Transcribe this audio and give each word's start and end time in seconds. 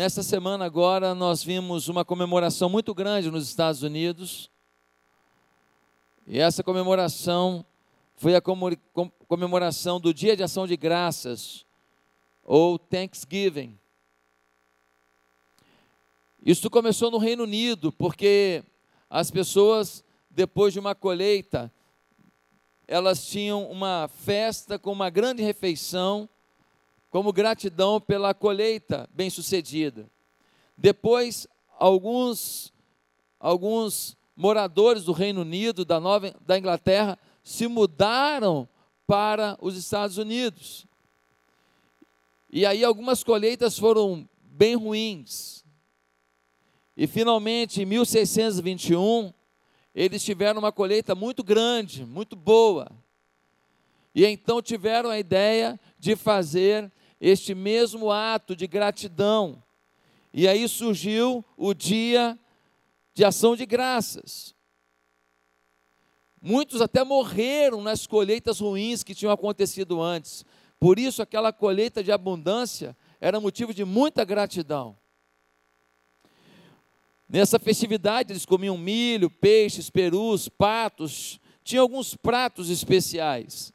Nesta 0.00 0.22
semana 0.22 0.64
agora 0.64 1.14
nós 1.14 1.44
vimos 1.44 1.86
uma 1.88 2.06
comemoração 2.06 2.70
muito 2.70 2.94
grande 2.94 3.30
nos 3.30 3.46
Estados 3.46 3.82
Unidos. 3.82 4.50
E 6.26 6.38
essa 6.38 6.62
comemoração 6.64 7.62
foi 8.16 8.34
a 8.34 8.40
comemoração 9.28 10.00
do 10.00 10.14
Dia 10.14 10.34
de 10.34 10.42
Ação 10.42 10.66
de 10.66 10.74
Graças, 10.74 11.66
ou 12.42 12.78
Thanksgiving. 12.78 13.78
Isso 16.42 16.70
começou 16.70 17.10
no 17.10 17.18
Reino 17.18 17.42
Unido, 17.42 17.92
porque 17.92 18.64
as 19.10 19.30
pessoas, 19.30 20.02
depois 20.30 20.72
de 20.72 20.78
uma 20.78 20.94
colheita, 20.94 21.70
elas 22.88 23.26
tinham 23.26 23.70
uma 23.70 24.08
festa 24.08 24.78
com 24.78 24.92
uma 24.92 25.10
grande 25.10 25.42
refeição, 25.42 26.26
como 27.10 27.32
gratidão 27.32 28.00
pela 28.00 28.32
colheita 28.32 29.08
bem-sucedida. 29.12 30.08
Depois, 30.78 31.46
alguns, 31.78 32.72
alguns 33.38 34.16
moradores 34.36 35.04
do 35.04 35.12
Reino 35.12 35.42
Unido, 35.42 35.84
da, 35.84 35.98
Nova, 35.98 36.34
da 36.46 36.56
Inglaterra, 36.56 37.18
se 37.42 37.66
mudaram 37.66 38.68
para 39.06 39.58
os 39.60 39.76
Estados 39.76 40.18
Unidos. 40.18 40.86
E 42.48 42.64
aí 42.64 42.84
algumas 42.84 43.24
colheitas 43.24 43.76
foram 43.76 44.28
bem 44.42 44.76
ruins. 44.76 45.64
E 46.96 47.06
finalmente, 47.06 47.82
em 47.82 47.86
1621, 47.86 49.32
eles 49.94 50.24
tiveram 50.24 50.60
uma 50.60 50.70
colheita 50.70 51.14
muito 51.14 51.42
grande, 51.42 52.04
muito 52.04 52.36
boa. 52.36 52.90
E 54.14 54.24
então 54.24 54.62
tiveram 54.62 55.10
a 55.10 55.18
ideia 55.18 55.78
de 55.98 56.14
fazer 56.14 56.90
este 57.20 57.54
mesmo 57.54 58.10
ato 58.10 58.56
de 58.56 58.66
gratidão. 58.66 59.62
E 60.32 60.48
aí 60.48 60.66
surgiu 60.68 61.44
o 61.56 61.74
dia 61.74 62.38
de 63.12 63.24
ação 63.24 63.54
de 63.54 63.66
graças. 63.66 64.54
Muitos 66.40 66.80
até 66.80 67.04
morreram 67.04 67.82
nas 67.82 68.06
colheitas 68.06 68.60
ruins 68.60 69.02
que 69.02 69.14
tinham 69.14 69.32
acontecido 69.32 70.00
antes. 70.00 70.44
Por 70.78 70.98
isso, 70.98 71.20
aquela 71.20 71.52
colheita 71.52 72.02
de 72.02 72.10
abundância 72.10 72.96
era 73.20 73.38
motivo 73.38 73.74
de 73.74 73.84
muita 73.84 74.24
gratidão. 74.24 74.96
Nessa 77.28 77.58
festividade, 77.58 78.32
eles 78.32 78.46
comiam 78.46 78.78
milho, 78.78 79.28
peixes, 79.30 79.90
perus, 79.90 80.48
patos, 80.48 81.38
tinha 81.62 81.82
alguns 81.82 82.16
pratos 82.16 82.70
especiais. 82.70 83.72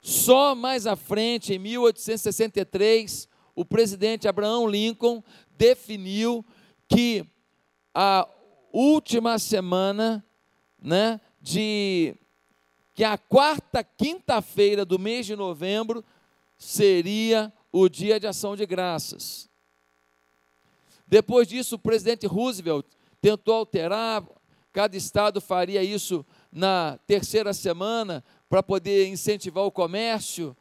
Só 0.00 0.54
mais 0.54 0.86
à 0.86 0.96
frente, 0.96 1.52
em 1.52 1.58
1863, 1.58 3.28
o 3.54 3.64
presidente 3.64 4.28
Abraham 4.28 4.66
Lincoln 4.68 5.22
definiu 5.56 6.44
que 6.88 7.26
a 7.92 8.28
última 8.72 9.38
semana, 9.38 10.24
né, 10.80 11.20
de 11.40 12.16
que 12.94 13.04
a 13.04 13.18
quarta 13.18 13.82
quinta-feira 13.82 14.84
do 14.84 14.98
mês 14.98 15.26
de 15.26 15.34
novembro 15.36 16.04
seria 16.56 17.52
o 17.72 17.88
dia 17.88 18.18
de 18.18 18.26
ação 18.26 18.56
de 18.56 18.66
graças. 18.66 19.48
Depois 21.06 21.48
disso, 21.48 21.76
o 21.76 21.78
presidente 21.78 22.26
Roosevelt 22.26 22.86
tentou 23.20 23.54
alterar, 23.54 24.24
cada 24.72 24.96
estado 24.96 25.40
faria 25.40 25.82
isso 25.82 26.24
na 26.52 26.98
terceira 27.06 27.52
semana 27.52 28.22
para 28.48 28.62
poder 28.62 29.08
incentivar 29.08 29.64
o 29.64 29.70
comércio, 29.70 30.56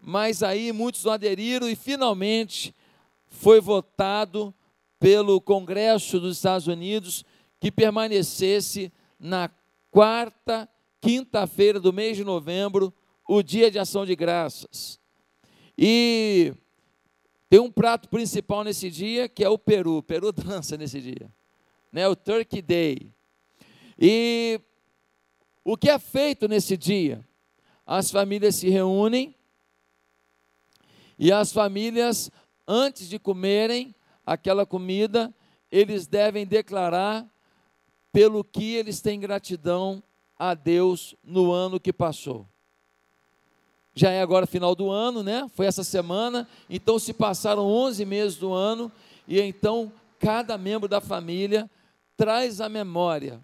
mas 0.00 0.42
aí 0.42 0.72
muitos 0.72 1.04
não 1.04 1.12
aderiram 1.12 1.68
e 1.68 1.74
finalmente 1.74 2.74
foi 3.26 3.60
votado 3.60 4.54
pelo 4.98 5.40
Congresso 5.40 6.20
dos 6.20 6.36
Estados 6.36 6.66
Unidos 6.66 7.24
que 7.60 7.70
permanecesse 7.70 8.92
na 9.18 9.50
quarta 9.90 10.68
quinta-feira 11.00 11.80
do 11.80 11.92
mês 11.92 12.16
de 12.16 12.24
novembro, 12.24 12.92
o 13.28 13.42
dia 13.42 13.70
de 13.70 13.78
ação 13.78 14.06
de 14.06 14.14
graças. 14.14 15.00
E 15.76 16.52
tem 17.48 17.60
um 17.60 17.70
prato 17.70 18.08
principal 18.08 18.64
nesse 18.64 18.90
dia 18.90 19.28
que 19.28 19.44
é 19.44 19.48
o 19.48 19.58
peru. 19.58 19.98
O 19.98 20.02
peru 20.02 20.30
dança 20.32 20.76
nesse 20.76 21.00
dia, 21.00 21.30
né? 21.92 22.08
O 22.08 22.16
Turkey 22.16 22.62
Day. 22.62 23.12
E 23.98 24.60
o 25.64 25.76
que 25.76 25.88
é 25.88 25.98
feito 25.98 26.46
nesse 26.46 26.76
dia? 26.76 27.26
As 27.86 28.10
famílias 28.10 28.56
se 28.56 28.68
reúnem 28.68 29.34
e 31.18 31.32
as 31.32 31.52
famílias, 31.52 32.30
antes 32.68 33.08
de 33.08 33.18
comerem 33.18 33.94
aquela 34.26 34.66
comida, 34.66 35.32
eles 35.70 36.06
devem 36.06 36.46
declarar 36.46 37.26
pelo 38.12 38.44
que 38.44 38.74
eles 38.74 39.00
têm 39.00 39.18
gratidão 39.18 40.02
a 40.38 40.54
Deus 40.54 41.14
no 41.24 41.50
ano 41.50 41.80
que 41.80 41.92
passou. 41.92 42.46
Já 43.94 44.10
é 44.10 44.20
agora 44.20 44.46
final 44.46 44.74
do 44.74 44.90
ano, 44.90 45.22
né? 45.22 45.48
Foi 45.54 45.66
essa 45.66 45.84
semana, 45.84 46.48
então 46.68 46.98
se 46.98 47.14
passaram 47.14 47.64
11 47.64 48.04
meses 48.04 48.36
do 48.36 48.52
ano 48.52 48.90
e 49.26 49.40
então 49.40 49.92
cada 50.18 50.58
membro 50.58 50.88
da 50.88 51.00
família 51.00 51.70
traz 52.16 52.60
à 52.60 52.68
memória 52.68 53.40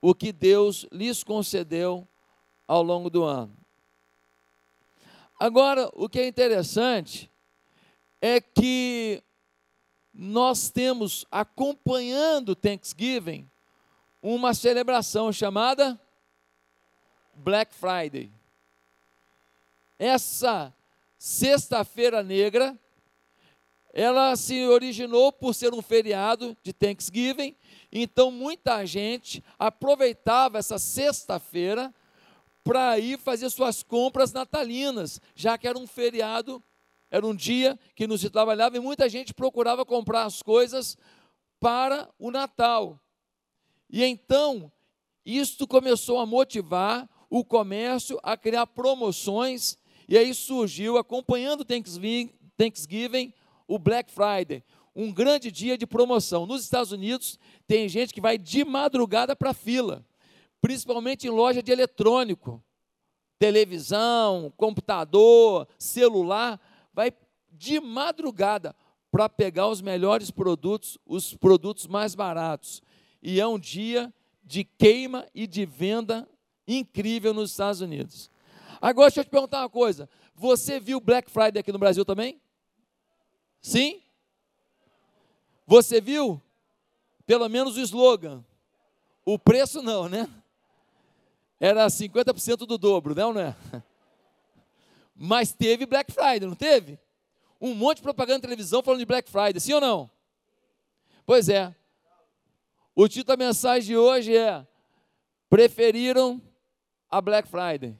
o 0.00 0.14
que 0.14 0.32
Deus 0.32 0.86
lhes 0.92 1.24
concedeu 1.24 2.06
ao 2.66 2.82
longo 2.82 3.10
do 3.10 3.24
ano. 3.24 3.56
Agora, 5.38 5.90
o 5.94 6.08
que 6.08 6.20
é 6.20 6.26
interessante 6.26 7.30
é 8.20 8.40
que 8.40 9.22
nós 10.12 10.70
temos 10.70 11.26
acompanhando 11.30 12.56
Thanksgiving 12.56 13.48
uma 14.22 14.54
celebração 14.54 15.30
chamada 15.30 16.00
Black 17.34 17.74
Friday. 17.74 18.32
Essa 19.98 20.74
sexta-feira 21.18 22.22
negra, 22.22 22.78
ela 23.92 24.34
se 24.36 24.66
originou 24.66 25.30
por 25.32 25.54
ser 25.54 25.74
um 25.74 25.82
feriado 25.82 26.56
de 26.62 26.72
Thanksgiving, 26.72 27.54
então 27.90 28.30
muita 28.30 28.84
gente 28.84 29.42
aproveitava 29.58 30.58
essa 30.58 30.78
sexta-feira 30.78 31.94
para 32.62 32.98
ir 32.98 33.18
fazer 33.18 33.48
suas 33.50 33.82
compras 33.82 34.32
natalinas, 34.32 35.20
já 35.34 35.56
que 35.56 35.68
era 35.68 35.78
um 35.78 35.86
feriado 35.86 36.62
era 37.10 37.26
um 37.26 37.34
dia 37.34 37.78
que 37.94 38.06
não 38.06 38.18
se 38.18 38.28
trabalhava 38.28 38.76
e 38.76 38.80
muita 38.80 39.08
gente 39.08 39.32
procurava 39.32 39.84
comprar 39.84 40.24
as 40.24 40.42
coisas 40.42 40.96
para 41.60 42.08
o 42.18 42.30
Natal. 42.30 43.00
E 43.88 44.04
então, 44.04 44.70
isto 45.24 45.66
começou 45.66 46.18
a 46.18 46.26
motivar 46.26 47.08
o 47.30 47.44
comércio 47.44 48.18
a 48.22 48.36
criar 48.36 48.66
promoções, 48.66 49.78
e 50.08 50.16
aí 50.16 50.34
surgiu, 50.34 50.96
acompanhando 50.96 51.60
o 51.60 51.64
Thanksgiving, 52.56 53.32
o 53.66 53.78
Black 53.78 54.12
Friday, 54.12 54.62
um 54.96 55.12
grande 55.12 55.52
dia 55.52 55.76
de 55.76 55.86
promoção. 55.86 56.46
Nos 56.46 56.62
Estados 56.62 56.90
Unidos, 56.90 57.38
tem 57.66 57.86
gente 57.86 58.14
que 58.14 58.20
vai 58.20 58.38
de 58.38 58.64
madrugada 58.64 59.36
para 59.36 59.50
a 59.50 59.54
fila, 59.54 60.02
principalmente 60.58 61.26
em 61.26 61.30
loja 61.30 61.62
de 61.62 61.70
eletrônico, 61.70 62.64
televisão, 63.38 64.50
computador, 64.56 65.68
celular 65.78 66.58
vai 66.94 67.12
de 67.52 67.78
madrugada 67.78 68.74
para 69.10 69.28
pegar 69.28 69.68
os 69.68 69.82
melhores 69.82 70.30
produtos, 70.30 70.96
os 71.04 71.34
produtos 71.34 71.86
mais 71.86 72.14
baratos. 72.14 72.82
E 73.22 73.38
é 73.38 73.46
um 73.46 73.58
dia 73.58 74.12
de 74.42 74.64
queima 74.64 75.26
e 75.34 75.46
de 75.46 75.66
venda 75.66 76.26
incrível 76.66 77.34
nos 77.34 77.50
Estados 77.50 77.82
Unidos. 77.82 78.30
Agora 78.80 79.08
deixa 79.08 79.20
eu 79.20 79.24
te 79.24 79.30
perguntar 79.30 79.60
uma 79.60 79.68
coisa: 79.68 80.08
você 80.34 80.80
viu 80.80 81.00
Black 81.00 81.30
Friday 81.30 81.60
aqui 81.60 81.72
no 81.72 81.78
Brasil 81.78 82.04
também? 82.04 82.40
Sim? 83.60 84.05
Você 85.66 86.00
viu? 86.00 86.40
Pelo 87.26 87.48
menos 87.48 87.76
o 87.76 87.80
slogan. 87.80 88.44
O 89.24 89.38
preço 89.38 89.82
não, 89.82 90.08
né? 90.08 90.28
Era 91.58 91.86
50% 91.86 92.58
do 92.58 92.78
dobro, 92.78 93.14
não, 93.14 93.32
não 93.32 93.40
é? 93.40 93.56
Mas 95.14 95.52
teve 95.52 95.86
Black 95.86 96.12
Friday, 96.12 96.46
não 96.46 96.54
teve? 96.54 96.98
Um 97.60 97.74
monte 97.74 97.96
de 97.96 98.02
propaganda 98.02 98.38
na 98.38 98.42
televisão 98.42 98.82
falando 98.82 99.00
de 99.00 99.06
Black 99.06 99.30
Friday, 99.30 99.58
sim 99.58 99.72
ou 99.72 99.80
não? 99.80 100.10
Pois 101.24 101.48
é. 101.48 101.74
O 102.94 103.08
título 103.08 103.36
da 103.36 103.44
mensagem 103.44 103.88
de 103.88 103.96
hoje 103.96 104.36
é: 104.36 104.66
Preferiram 105.48 106.40
a 107.10 107.20
Black 107.20 107.48
Friday. 107.48 107.98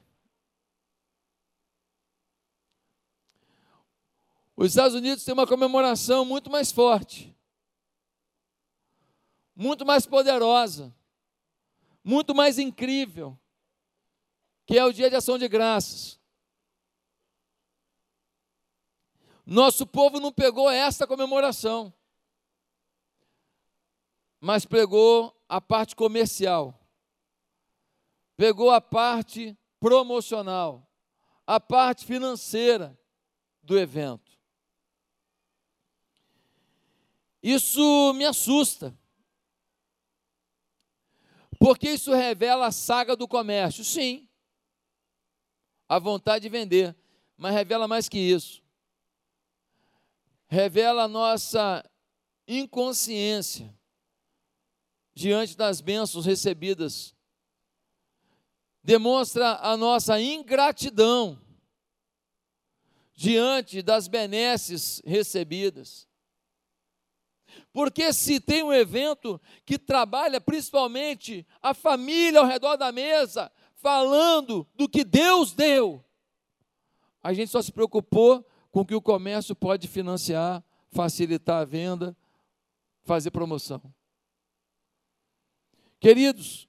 Os 4.55 4.67
Estados 4.69 4.95
Unidos 4.95 5.23
têm 5.23 5.33
uma 5.33 5.45
comemoração 5.45 6.25
muito 6.25 6.49
mais 6.49 6.71
forte, 6.71 7.35
muito 9.57 9.83
mais 9.83 10.05
poderosa, 10.05 10.95
muito 12.03 12.35
mais 12.35 12.59
incrível, 12.59 13.35
que 14.67 14.77
é 14.77 14.85
o 14.85 14.93
Dia 14.93 15.09
de 15.09 15.15
Ação 15.15 15.35
de 15.35 15.47
Graças. 15.47 16.19
Nosso 19.43 19.87
povo 19.87 20.19
não 20.19 20.31
pegou 20.31 20.69
esta 20.69 21.07
comemoração, 21.07 21.91
mas 24.39 24.63
pegou 24.63 25.35
a 25.49 25.59
parte 25.59 25.95
comercial, 25.95 26.79
pegou 28.35 28.69
a 28.69 28.79
parte 28.79 29.57
promocional, 29.79 30.87
a 31.47 31.59
parte 31.59 32.05
financeira 32.05 32.95
do 33.63 33.75
evento. 33.75 34.37
Isso 37.41 38.13
me 38.13 38.25
assusta. 38.25 38.95
Porque 41.59 41.89
isso 41.89 42.13
revela 42.13 42.67
a 42.67 42.71
saga 42.71 43.15
do 43.15 43.27
comércio. 43.27 43.83
Sim. 43.83 44.27
A 45.89 45.99
vontade 45.99 46.43
de 46.43 46.49
vender. 46.49 46.95
Mas 47.35 47.53
revela 47.53 47.87
mais 47.87 48.07
que 48.07 48.19
isso. 48.19 48.61
Revela 50.47 51.03
a 51.03 51.07
nossa 51.07 51.83
inconsciência 52.47 53.75
diante 55.13 55.57
das 55.57 55.81
bênçãos 55.81 56.25
recebidas. 56.25 57.15
Demonstra 58.83 59.55
a 59.55 59.75
nossa 59.75 60.21
ingratidão 60.21 61.41
diante 63.13 63.81
das 63.81 64.07
benesses 64.07 65.01
recebidas. 65.03 66.06
Porque 67.77 68.11
se 68.11 68.39
tem 68.39 68.63
um 68.63 68.73
evento 68.73 69.39
que 69.63 69.77
trabalha 69.77 70.41
principalmente 70.41 71.45
a 71.61 71.75
família 71.75 72.39
ao 72.39 72.45
redor 72.47 72.75
da 72.75 72.91
mesa, 72.91 73.51
falando 73.75 74.67
do 74.73 74.89
que 74.89 75.03
Deus 75.03 75.53
deu, 75.53 76.03
a 77.21 77.33
gente 77.33 77.51
só 77.51 77.61
se 77.61 77.71
preocupou 77.71 78.43
com 78.71 78.79
o 78.79 78.85
que 78.85 78.95
o 78.95 79.01
comércio 79.01 79.55
pode 79.55 79.87
financiar, 79.87 80.63
facilitar 80.89 81.61
a 81.61 81.65
venda, 81.65 82.17
fazer 83.03 83.29
promoção. 83.29 83.93
Queridos, 85.99 86.67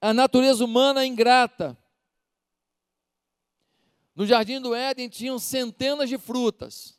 a 0.00 0.12
natureza 0.12 0.64
humana 0.64 1.04
é 1.04 1.06
ingrata. 1.06 1.78
No 4.16 4.26
jardim 4.26 4.60
do 4.60 4.74
Éden 4.74 5.08
tinham 5.08 5.38
centenas 5.38 6.08
de 6.08 6.18
frutas. 6.18 6.98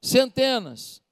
Centenas. 0.00 1.02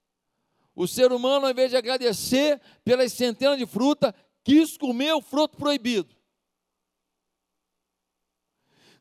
O 0.74 0.86
ser 0.86 1.10
humano, 1.10 1.46
ao 1.46 1.52
invés 1.52 1.70
de 1.70 1.76
agradecer 1.76 2.60
pelas 2.84 3.12
centenas 3.12 3.58
de 3.58 3.66
fruta, 3.66 4.14
quis 4.44 4.76
comer 4.76 5.12
o 5.14 5.22
fruto 5.22 5.56
proibido. 5.56 6.14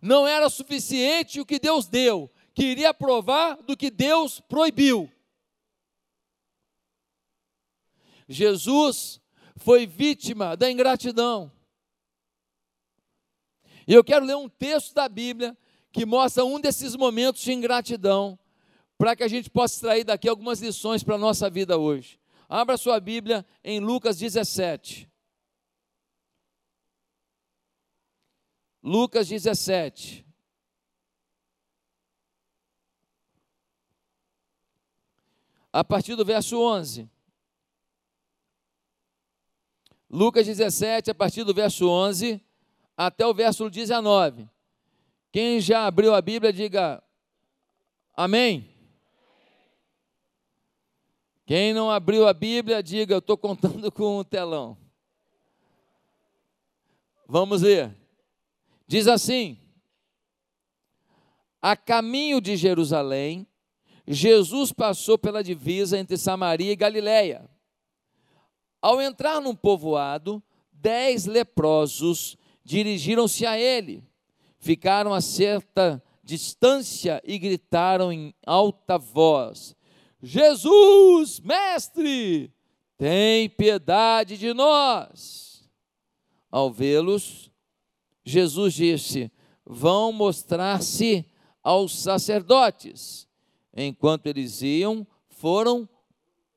Não 0.02 0.28
era 0.28 0.50
suficiente 0.50 1.42
o 1.42 1.46
que 1.46 1.60
Deus 1.60 1.88
deu, 1.88 2.32
queria 2.54 2.94
provar 2.94 3.56
do 3.64 3.76
que 3.76 3.90
Deus 3.90 4.40
proibiu. 4.40 5.12
Jesus 8.28 9.20
foi 9.58 9.86
vítima 9.86 10.56
da 10.56 10.72
ingratidão. 10.72 11.52
E 13.88 13.94
eu 13.94 14.04
quero 14.04 14.26
ler 14.26 14.36
um 14.36 14.50
texto 14.50 14.94
da 14.94 15.08
Bíblia 15.08 15.58
que 15.92 16.06
mostra 16.06 16.44
um 16.44 16.60
desses 16.60 16.96
momentos 16.96 17.42
de 17.42 17.54
ingratidão 17.54 18.40
para 18.98 19.16
que 19.16 19.24
a 19.24 19.28
gente 19.28 19.50
possa 19.50 19.76
extrair 19.76 20.04
daqui 20.04 20.28
algumas 20.28 20.62
lições 20.62 21.04
para 21.04 21.16
a 21.16 21.20
nossa 21.20 21.50
vida 21.50 21.78
hoje. 21.78 22.20
Abra 22.48 22.78
sua 22.78 23.00
Bíblia 23.00 23.46
em 23.64 23.80
Lucas 23.80 24.18
17. 24.18 25.10
Lucas 28.82 29.28
17. 29.28 30.26
A 35.74 35.84
partir 35.84 36.16
do 36.16 36.24
verso 36.24 36.58
11. 36.58 37.10
Lucas 40.10 40.46
17, 40.46 41.12
a 41.12 41.16
partir 41.16 41.44
do 41.44 41.54
verso 41.54 41.90
11 41.90 42.42
até 42.96 43.26
o 43.26 43.34
verso 43.34 43.70
19. 43.70 44.48
Quem 45.32 45.60
já 45.60 45.86
abriu 45.86 46.14
a 46.14 46.22
Bíblia, 46.22 46.54
diga 46.54 47.04
amém. 48.16 48.75
Quem 51.46 51.74
não 51.74 51.92
abriu 51.92 52.28
a 52.28 52.34
Bíblia, 52.34 52.82
diga: 52.82 53.14
Eu 53.14 53.20
estou 53.20 53.38
contando 53.38 53.92
com 53.92 54.18
o 54.18 54.24
telão. 54.24 54.76
Vamos 57.28 57.62
ler. 57.62 57.96
Diz 58.88 59.08
assim: 59.08 59.58
A 61.62 61.76
caminho 61.76 62.42
de 62.42 62.56
Jerusalém, 62.56 63.48
Jesus 64.08 64.72
passou 64.72 65.18
pela 65.18 65.44
divisa 65.44 65.98
entre 65.98 66.18
Samaria 66.18 66.72
e 66.72 66.76
Galiléia. 66.76 67.48
Ao 68.82 69.02
entrar 69.02 69.40
num 69.40 69.56
povoado, 69.56 70.42
dez 70.72 71.26
leprosos 71.26 72.38
dirigiram-se 72.64 73.46
a 73.46 73.58
ele, 73.58 74.04
ficaram 74.60 75.14
a 75.14 75.22
certa 75.22 76.04
distância 76.24 77.22
e 77.24 77.38
gritaram 77.38 78.12
em 78.12 78.34
alta 78.46 78.98
voz: 78.98 79.76
Jesus, 80.28 81.40
mestre, 81.40 82.52
tem 82.98 83.48
piedade 83.48 84.40
de 84.40 84.56
nós. 84.56 85.70
Ao 86.50 86.72
vê-los, 86.72 87.52
Jesus 88.24 88.74
disse: 88.74 89.32
Vão 89.64 90.12
mostrar-se 90.12 91.24
aos 91.62 91.96
sacerdotes. 91.96 93.28
Enquanto 93.72 94.26
eles 94.26 94.64
iam, 94.64 95.06
foram 95.30 95.88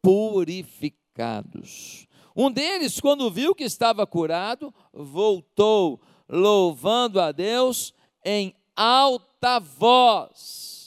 purificados. 0.01 2.07
Um 2.35 2.51
deles, 2.51 2.99
quando 2.99 3.31
viu 3.31 3.55
que 3.55 3.65
estava 3.65 4.07
curado, 4.07 4.73
voltou, 4.95 6.01
louvando 6.27 7.21
a 7.21 7.33
Deus 7.33 7.93
em 8.25 8.55
alta 8.75 9.61
voz 9.61 10.78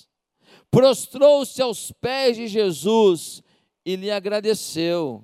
prostrou-se 0.71 1.61
aos 1.61 1.91
pés 1.91 2.37
de 2.37 2.47
Jesus 2.47 3.43
e 3.85 3.95
lhe 3.97 4.09
agradeceu. 4.09 5.23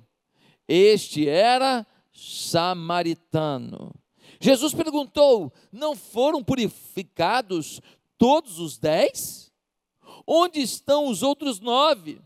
Este 0.68 1.26
era 1.26 1.86
samaritano. 2.12 3.94
Jesus 4.38 4.74
perguntou: 4.74 5.52
Não 5.72 5.96
foram 5.96 6.44
purificados 6.44 7.80
todos 8.18 8.58
os 8.58 8.78
dez? 8.78 9.50
Onde 10.26 10.60
estão 10.60 11.08
os 11.08 11.22
outros 11.22 11.58
nove? 11.58 12.20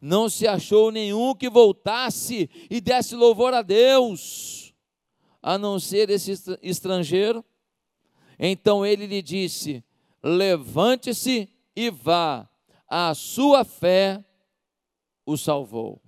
Não 0.00 0.28
se 0.28 0.46
achou 0.46 0.90
nenhum 0.90 1.34
que 1.34 1.48
voltasse 1.48 2.48
e 2.70 2.80
desse 2.80 3.14
louvor 3.14 3.54
a 3.54 3.62
Deus, 3.62 4.74
a 5.42 5.56
não 5.58 5.78
ser 5.78 6.10
esse 6.10 6.32
estrangeiro. 6.62 7.44
Então 8.38 8.84
ele 8.84 9.06
lhe 9.06 9.22
disse: 9.22 9.84
Levante-se 10.22 11.48
e 11.76 11.90
vá, 11.90 12.48
a 12.88 13.14
sua 13.14 13.64
fé 13.64 14.24
o 15.24 15.36
salvou. 15.36 16.00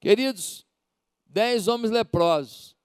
Queridos, 0.00 0.66
dez 1.26 1.68
homens 1.68 1.90
leprosos. 1.90 2.76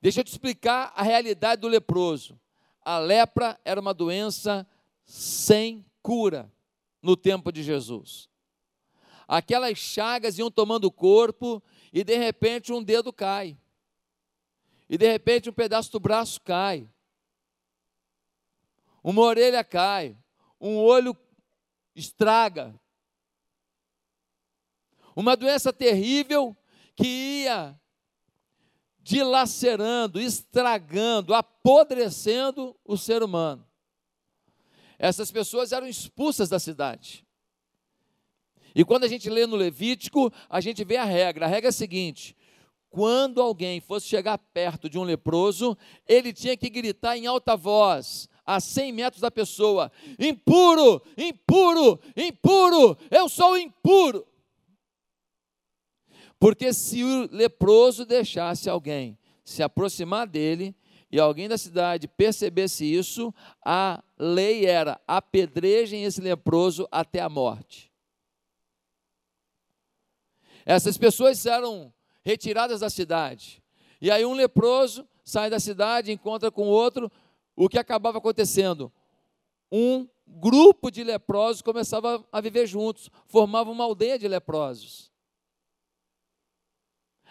Deixa 0.00 0.20
eu 0.20 0.24
te 0.24 0.30
explicar 0.32 0.92
a 0.94 1.02
realidade 1.02 1.62
do 1.62 1.68
leproso. 1.68 2.38
A 2.82 2.98
lepra 2.98 3.58
era 3.64 3.80
uma 3.80 3.94
doença 3.94 4.66
sem 5.04 5.84
cura 6.02 6.52
no 7.00 7.16
tempo 7.16 7.50
de 7.50 7.62
Jesus. 7.62 8.28
Aquelas 9.28 9.78
chagas 9.78 10.38
iam 10.38 10.50
tomando 10.50 10.84
o 10.84 10.92
corpo 10.92 11.62
e 11.92 12.04
de 12.04 12.16
repente 12.16 12.72
um 12.72 12.82
dedo 12.82 13.12
cai. 13.12 13.56
E 14.88 14.96
de 14.96 15.10
repente 15.10 15.50
um 15.50 15.52
pedaço 15.52 15.90
do 15.90 15.98
braço 15.98 16.40
cai. 16.40 16.88
Uma 19.02 19.22
orelha 19.22 19.64
cai 19.64 20.16
um 20.60 20.76
olho 20.76 21.16
estraga. 21.94 22.74
Uma 25.14 25.36
doença 25.36 25.72
terrível 25.72 26.56
que 26.94 27.06
ia 27.06 27.78
dilacerando, 29.00 30.20
estragando, 30.20 31.32
apodrecendo 31.32 32.76
o 32.84 32.96
ser 32.96 33.22
humano. 33.22 33.66
Essas 34.98 35.30
pessoas 35.30 35.72
eram 35.72 35.86
expulsas 35.86 36.48
da 36.48 36.58
cidade. 36.58 37.24
E 38.74 38.84
quando 38.84 39.04
a 39.04 39.08
gente 39.08 39.30
lê 39.30 39.46
no 39.46 39.56
Levítico, 39.56 40.32
a 40.50 40.60
gente 40.60 40.84
vê 40.84 40.96
a 40.96 41.04
regra. 41.04 41.46
A 41.46 41.48
regra 41.48 41.68
é 41.68 41.70
a 41.70 41.72
seguinte: 41.72 42.36
quando 42.90 43.40
alguém 43.40 43.80
fosse 43.80 44.06
chegar 44.06 44.36
perto 44.38 44.88
de 44.90 44.98
um 44.98 45.02
leproso, 45.02 45.76
ele 46.06 46.32
tinha 46.32 46.56
que 46.56 46.68
gritar 46.68 47.16
em 47.16 47.26
alta 47.26 47.56
voz: 47.56 48.28
a 48.46 48.60
100 48.60 48.92
metros 48.92 49.20
da 49.20 49.30
pessoa: 49.30 49.90
impuro, 50.18 51.02
impuro, 51.18 52.00
impuro, 52.16 52.96
eu 53.10 53.28
sou 53.28 53.58
impuro. 53.58 54.26
Porque 56.38 56.72
se 56.72 57.02
o 57.02 57.28
leproso 57.32 58.04
deixasse 58.04 58.68
alguém 58.68 59.18
se 59.44 59.62
aproximar 59.62 60.26
dele, 60.26 60.74
e 61.10 61.20
alguém 61.20 61.48
da 61.48 61.56
cidade 61.56 62.08
percebesse 62.08 62.84
isso, 62.84 63.32
a 63.64 64.02
lei 64.18 64.66
era 64.66 65.00
apedrejem 65.06 66.04
esse 66.04 66.20
leproso 66.20 66.86
até 66.90 67.20
a 67.20 67.28
morte. 67.28 67.92
Essas 70.64 70.98
pessoas 70.98 71.46
eram 71.46 71.92
retiradas 72.24 72.80
da 72.80 72.90
cidade. 72.90 73.62
E 74.00 74.10
aí 74.10 74.24
um 74.24 74.34
leproso 74.34 75.06
sai 75.24 75.48
da 75.48 75.60
cidade, 75.60 76.12
encontra 76.12 76.50
com 76.50 76.68
outro, 76.68 77.10
o 77.56 77.68
que 77.68 77.78
acabava 77.78 78.18
acontecendo? 78.18 78.92
Um 79.72 80.06
grupo 80.26 80.90
de 80.90 81.02
leprosos 81.02 81.62
começava 81.62 82.24
a 82.30 82.40
viver 82.40 82.66
juntos, 82.66 83.10
formava 83.26 83.70
uma 83.70 83.84
aldeia 83.84 84.18
de 84.18 84.28
leprosos. 84.28 85.10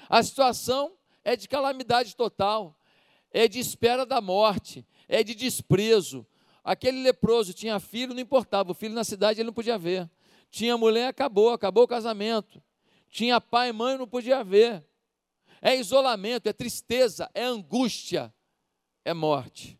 A 0.09 0.23
situação 0.23 0.97
é 1.23 1.35
de 1.35 1.47
calamidade 1.47 2.15
total, 2.15 2.77
é 3.31 3.47
de 3.47 3.59
espera 3.59 4.05
da 4.05 4.19
morte, 4.19 4.85
é 5.07 5.23
de 5.23 5.35
desprezo. 5.35 6.25
Aquele 6.63 7.01
leproso 7.03 7.53
tinha 7.53 7.79
filho, 7.79 8.13
não 8.13 8.21
importava, 8.21 8.71
o 8.71 8.75
filho 8.75 8.95
na 8.95 9.03
cidade 9.03 9.39
ele 9.39 9.47
não 9.47 9.53
podia 9.53 9.77
ver. 9.77 10.09
Tinha 10.49 10.77
mulher, 10.77 11.07
acabou, 11.07 11.51
acabou 11.51 11.83
o 11.83 11.87
casamento. 11.87 12.61
Tinha 13.09 13.39
pai 13.39 13.69
e 13.69 13.73
mãe, 13.73 13.97
não 13.97 14.07
podia 14.07 14.43
ver. 14.43 14.83
É 15.61 15.75
isolamento, 15.75 16.47
é 16.47 16.53
tristeza, 16.53 17.29
é 17.33 17.43
angústia, 17.43 18.33
é 19.03 19.13
morte. 19.13 19.79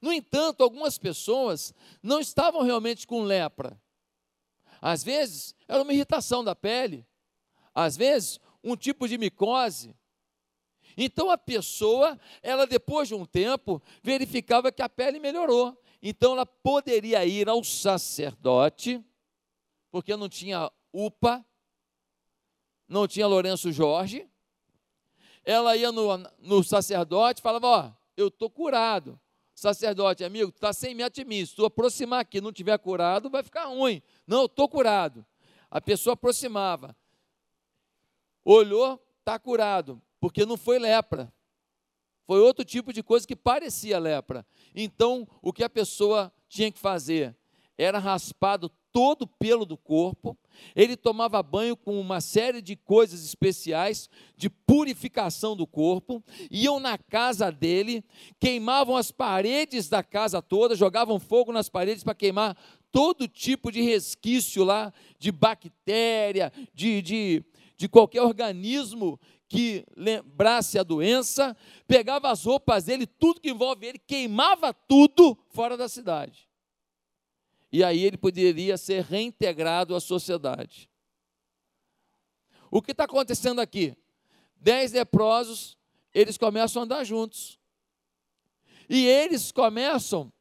No 0.00 0.12
entanto, 0.12 0.62
algumas 0.62 0.98
pessoas 0.98 1.74
não 2.02 2.20
estavam 2.20 2.62
realmente 2.62 3.06
com 3.06 3.22
lepra. 3.22 3.80
Às 4.80 5.02
vezes, 5.02 5.54
era 5.66 5.82
uma 5.82 5.92
irritação 5.92 6.44
da 6.44 6.54
pele. 6.54 7.06
Às 7.74 7.96
vezes, 7.96 8.40
um 8.62 8.76
tipo 8.76 9.08
de 9.08 9.16
micose. 9.16 9.94
Então 10.96 11.30
a 11.30 11.36
pessoa, 11.36 12.18
ela 12.42 12.66
depois 12.66 13.08
de 13.08 13.14
um 13.14 13.26
tempo, 13.26 13.82
verificava 14.02 14.72
que 14.72 14.82
a 14.82 14.88
pele 14.88 15.18
melhorou. 15.18 15.76
Então 16.02 16.32
ela 16.32 16.46
poderia 16.46 17.24
ir 17.24 17.48
ao 17.48 17.62
sacerdote, 17.62 19.04
porque 19.90 20.16
não 20.16 20.28
tinha 20.28 20.70
UPA, 20.92 21.44
não 22.88 23.06
tinha 23.06 23.26
Lourenço 23.26 23.72
Jorge. 23.72 24.28
Ela 25.44 25.76
ia 25.76 25.92
no, 25.92 26.18
no 26.38 26.64
sacerdote 26.64 27.40
e 27.40 27.42
falava: 27.42 27.66
Ó, 27.66 27.92
eu 28.16 28.28
estou 28.28 28.48
curado. 28.48 29.20
Sacerdote, 29.56 30.22
amigo, 30.22 30.50
está 30.50 30.70
100 30.70 30.94
metros 30.94 31.24
de 31.24 31.24
mim. 31.24 31.44
Se 31.44 31.56
tu 31.56 31.64
aproximar 31.64 32.20
aqui 32.20 32.42
não 32.42 32.52
tiver 32.52 32.78
curado, 32.78 33.30
vai 33.30 33.42
ficar 33.42 33.64
ruim. 33.64 34.02
Não, 34.26 34.40
eu 34.40 34.46
estou 34.46 34.68
curado. 34.68 35.24
A 35.70 35.80
pessoa 35.80 36.12
aproximava. 36.12 36.94
Olhou, 38.44 39.02
está 39.18 39.38
curado, 39.38 40.00
porque 40.20 40.44
não 40.44 40.58
foi 40.58 40.78
lepra. 40.78 41.32
Foi 42.26 42.38
outro 42.38 42.66
tipo 42.66 42.92
de 42.92 43.02
coisa 43.02 43.26
que 43.26 43.34
parecia 43.34 43.98
lepra. 43.98 44.46
Então, 44.74 45.26
o 45.40 45.54
que 45.54 45.64
a 45.64 45.70
pessoa 45.70 46.30
tinha 46.50 46.70
que 46.70 46.78
fazer? 46.78 47.34
Era 47.78 47.98
raspado 47.98 48.70
todo 48.96 49.24
o 49.24 49.26
pelo 49.26 49.66
do 49.66 49.76
corpo, 49.76 50.34
ele 50.74 50.96
tomava 50.96 51.42
banho 51.42 51.76
com 51.76 52.00
uma 52.00 52.18
série 52.18 52.62
de 52.62 52.74
coisas 52.74 53.22
especiais 53.22 54.08
de 54.38 54.48
purificação 54.48 55.54
do 55.54 55.66
corpo, 55.66 56.24
iam 56.50 56.80
na 56.80 56.96
casa 56.96 57.52
dele, 57.52 58.02
queimavam 58.40 58.96
as 58.96 59.12
paredes 59.12 59.90
da 59.90 60.02
casa 60.02 60.40
toda, 60.40 60.74
jogavam 60.74 61.20
fogo 61.20 61.52
nas 61.52 61.68
paredes 61.68 62.02
para 62.02 62.14
queimar 62.14 62.56
todo 62.90 63.28
tipo 63.28 63.70
de 63.70 63.82
resquício 63.82 64.64
lá, 64.64 64.90
de 65.18 65.30
bactéria, 65.30 66.50
de, 66.72 67.02
de, 67.02 67.44
de 67.76 67.90
qualquer 67.90 68.22
organismo 68.22 69.20
que 69.46 69.84
lembrasse 69.94 70.78
a 70.78 70.82
doença, 70.82 71.54
pegava 71.86 72.30
as 72.30 72.44
roupas 72.44 72.84
dele, 72.84 73.06
tudo 73.06 73.42
que 73.42 73.50
envolve 73.50 73.84
ele, 73.84 73.98
queimava 73.98 74.72
tudo 74.72 75.36
fora 75.50 75.76
da 75.76 75.86
cidade 75.86 76.45
e 77.72 77.82
aí 77.82 78.04
ele 78.04 78.16
poderia 78.16 78.76
ser 78.76 79.02
reintegrado 79.02 79.94
à 79.94 80.00
sociedade. 80.00 80.88
O 82.70 82.80
que 82.80 82.92
está 82.92 83.04
acontecendo 83.04 83.60
aqui? 83.60 83.96
Dez 84.56 84.92
leprosos, 84.92 85.76
eles 86.12 86.38
começam 86.38 86.82
a 86.82 86.84
andar 86.84 87.04
juntos. 87.04 87.58
E 88.88 89.06
eles 89.06 89.52
começam 89.52 90.32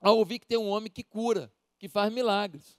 a 0.00 0.10
ouvir 0.10 0.38
que 0.38 0.46
tem 0.46 0.58
um 0.58 0.68
homem 0.68 0.90
que 0.90 1.02
cura, 1.02 1.52
que 1.78 1.88
faz 1.88 2.12
milagres. 2.12 2.78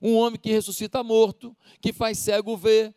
Um 0.00 0.14
homem 0.14 0.38
que 0.38 0.50
ressuscita 0.50 1.02
morto, 1.02 1.56
que 1.80 1.92
faz 1.92 2.18
cego 2.18 2.56
ver, 2.56 2.94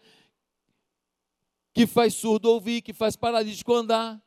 que 1.74 1.88
faz 1.88 2.14
surdo 2.14 2.50
ouvir, 2.50 2.82
que 2.82 2.94
faz 2.94 3.16
paralítico 3.16 3.74
andar. 3.74 4.22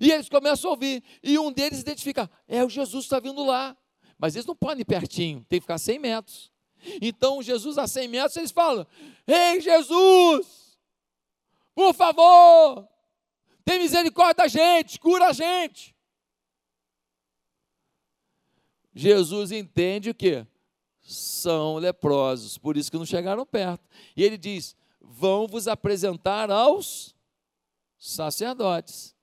E 0.00 0.10
eles 0.10 0.28
começam 0.28 0.70
a 0.70 0.74
ouvir. 0.74 1.02
E 1.22 1.38
um 1.38 1.52
deles 1.52 1.80
identifica: 1.80 2.30
é 2.46 2.64
o 2.64 2.68
Jesus 2.68 3.04
está 3.04 3.20
vindo 3.20 3.44
lá. 3.44 3.76
Mas 4.18 4.36
eles 4.36 4.46
não 4.46 4.54
podem 4.54 4.82
ir 4.82 4.84
pertinho, 4.84 5.44
tem 5.48 5.58
que 5.58 5.64
ficar 5.64 5.78
100 5.78 5.98
metros. 5.98 6.52
Então, 7.00 7.42
Jesus 7.42 7.76
a 7.78 7.86
100 7.88 8.08
metros, 8.08 8.36
eles 8.36 8.50
falam: 8.50 8.86
Ei, 9.26 9.60
Jesus, 9.60 10.78
por 11.74 11.94
favor, 11.94 12.88
tem 13.64 13.80
misericórdia 13.80 14.44
da 14.44 14.48
gente, 14.48 14.98
cura 14.98 15.28
a 15.28 15.32
gente. 15.32 15.94
Jesus 18.94 19.52
entende 19.52 20.10
o 20.10 20.14
que? 20.14 20.46
São 21.00 21.76
leprosos, 21.76 22.58
por 22.58 22.76
isso 22.76 22.90
que 22.90 22.98
não 22.98 23.06
chegaram 23.06 23.44
perto. 23.44 23.88
E 24.16 24.22
ele 24.22 24.38
diz: 24.38 24.76
Vão 25.00 25.46
vos 25.46 25.66
apresentar 25.66 26.50
aos 26.50 27.14
sacerdotes 27.98 29.16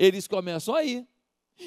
eles 0.00 0.26
começam 0.26 0.74
a 0.74 0.82
ir. 0.82 1.06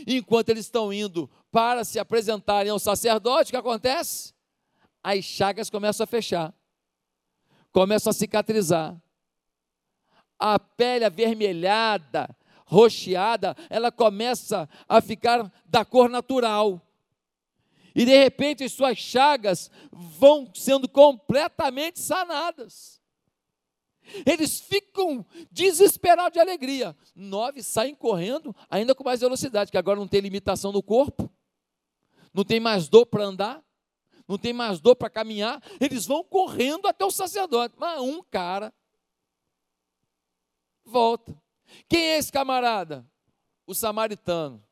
Enquanto 0.08 0.50
eles 0.50 0.66
estão 0.66 0.92
indo 0.92 1.30
para 1.52 1.84
se 1.84 2.00
apresentarem 2.00 2.72
ao 2.72 2.80
sacerdote, 2.80 3.50
o 3.50 3.52
que 3.52 3.58
acontece? 3.58 4.34
As 5.04 5.24
chagas 5.24 5.70
começam 5.70 6.04
a 6.04 6.08
fechar, 6.08 6.52
começam 7.72 8.10
a 8.10 8.13
cicatrizar. 8.13 9.00
A 10.40 10.58
pele 10.58 11.06
avermelhada, 11.06 12.36
roxeada, 12.66 13.56
ela 13.70 13.92
começa 13.92 14.68
a 14.90 15.00
ficar 15.00 15.54
da 15.63 15.86
cor 15.86 16.10
natural. 16.10 16.82
E 17.94 18.04
de 18.04 18.18
repente 18.18 18.63
as 18.63 18.72
suas 18.72 18.98
chagas 18.98 19.70
vão 19.92 20.50
sendo 20.56 20.90
completamente 20.90 22.00
sanadas. 22.00 23.00
Eles 24.26 24.60
ficam 24.60 25.26
desesperados 25.52 26.34
de 26.34 26.40
alegria. 26.40 26.96
Nove 27.16 27.64
saem 27.64 27.96
correndo, 27.96 28.56
ainda 28.70 28.94
com 28.94 29.04
mais 29.04 29.22
velocidade, 29.22 29.72
que 29.72 29.78
agora 29.78 30.00
não 30.00 30.08
tem 30.08 30.22
limitação 30.22 30.72
no 30.72 30.84
corpo, 30.84 31.32
não 32.34 32.44
tem 32.44 32.60
mais 32.60 32.90
dor 32.90 33.06
para 33.06 33.24
andar, 33.24 33.64
não 34.28 34.38
tem 34.38 34.54
mais 34.54 34.80
dor 34.80 34.96
para 34.96 35.10
caminhar. 35.10 35.62
Eles 35.80 36.06
vão 36.06 36.24
correndo 36.24 36.88
até 36.88 37.06
o 37.06 37.12
sacerdote. 37.12 37.76
Mas 37.78 38.00
um 38.00 38.22
cara 38.24 38.74
volta. 40.86 41.36
Quem 41.88 42.02
é 42.02 42.18
esse 42.18 42.32
camarada? 42.32 43.06
O 43.66 43.74
samaritano. 43.74 44.64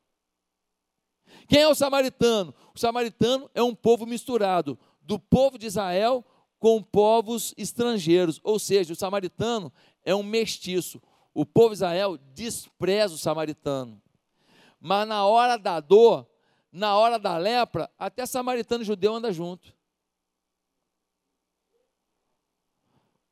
Quem 1.48 1.62
é 1.62 1.68
o 1.68 1.74
samaritano? 1.74 2.54
O 2.74 2.78
samaritano 2.78 3.50
é 3.54 3.62
um 3.62 3.74
povo 3.74 4.06
misturado 4.06 4.78
do 5.00 5.18
povo 5.18 5.58
de 5.58 5.66
Israel 5.66 6.24
com 6.62 6.80
povos 6.80 7.52
estrangeiros, 7.58 8.40
ou 8.44 8.56
seja, 8.56 8.92
o 8.92 8.96
samaritano 8.96 9.72
é 10.04 10.14
um 10.14 10.22
mestiço. 10.22 11.02
O 11.34 11.44
povo 11.44 11.70
de 11.70 11.74
Israel 11.74 12.16
despreza 12.16 13.16
o 13.16 13.18
samaritano. 13.18 14.00
Mas 14.78 15.08
na 15.08 15.26
hora 15.26 15.56
da 15.56 15.80
dor, 15.80 16.24
na 16.70 16.96
hora 16.96 17.18
da 17.18 17.36
lepra, 17.36 17.90
até 17.98 18.24
samaritano 18.26 18.84
e 18.84 18.86
judeu 18.86 19.12
anda 19.12 19.32
junto. 19.32 19.74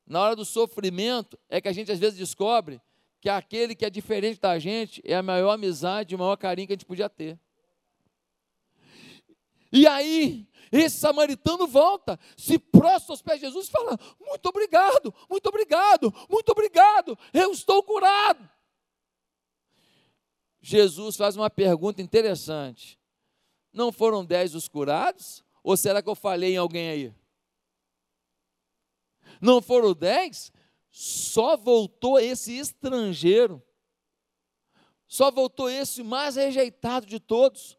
Na 0.05 0.19
hora 0.19 0.35
do 0.35 0.43
sofrimento 0.43 1.39
é 1.47 1.61
que 1.61 1.69
a 1.69 1.71
gente 1.71 1.89
às 1.89 1.99
vezes 1.99 2.19
descobre 2.19 2.81
que 3.21 3.29
aquele 3.29 3.73
que 3.73 3.85
é 3.85 3.89
diferente 3.89 4.41
da 4.41 4.59
gente 4.59 5.01
é 5.05 5.15
a 5.15 5.23
maior 5.23 5.51
amizade, 5.51 6.15
o 6.15 6.19
maior 6.19 6.35
carinho 6.35 6.67
que 6.67 6.73
a 6.73 6.75
gente 6.75 6.85
podia 6.85 7.07
ter. 7.07 7.39
E 9.71 9.87
aí, 9.87 10.45
esse 10.71 10.97
samaritano 10.97 11.67
volta, 11.67 12.17
se 12.37 12.57
prostra 12.57 13.11
aos 13.11 13.21
pés 13.21 13.39
de 13.39 13.47
Jesus 13.47 13.67
e 13.67 13.71
fala: 13.71 13.99
Muito 14.19 14.45
obrigado, 14.47 15.13
muito 15.29 15.47
obrigado, 15.47 16.13
muito 16.29 16.49
obrigado, 16.49 17.17
eu 17.33 17.51
estou 17.51 17.83
curado. 17.83 18.49
Jesus 20.61 21.17
faz 21.17 21.35
uma 21.35 21.49
pergunta 21.49 22.01
interessante: 22.01 22.97
Não 23.73 23.91
foram 23.91 24.23
dez 24.23 24.55
os 24.55 24.69
curados? 24.69 25.43
Ou 25.63 25.75
será 25.75 26.01
que 26.01 26.09
eu 26.09 26.15
falei 26.15 26.53
em 26.53 26.57
alguém 26.57 26.89
aí? 26.89 27.13
Não 29.41 29.61
foram 29.61 29.93
dez? 29.93 30.51
Só 30.89 31.57
voltou 31.57 32.19
esse 32.19 32.57
estrangeiro, 32.57 33.61
só 35.05 35.29
voltou 35.29 35.69
esse 35.69 36.01
mais 36.01 36.35
rejeitado 36.35 37.05
de 37.05 37.19
todos 37.19 37.77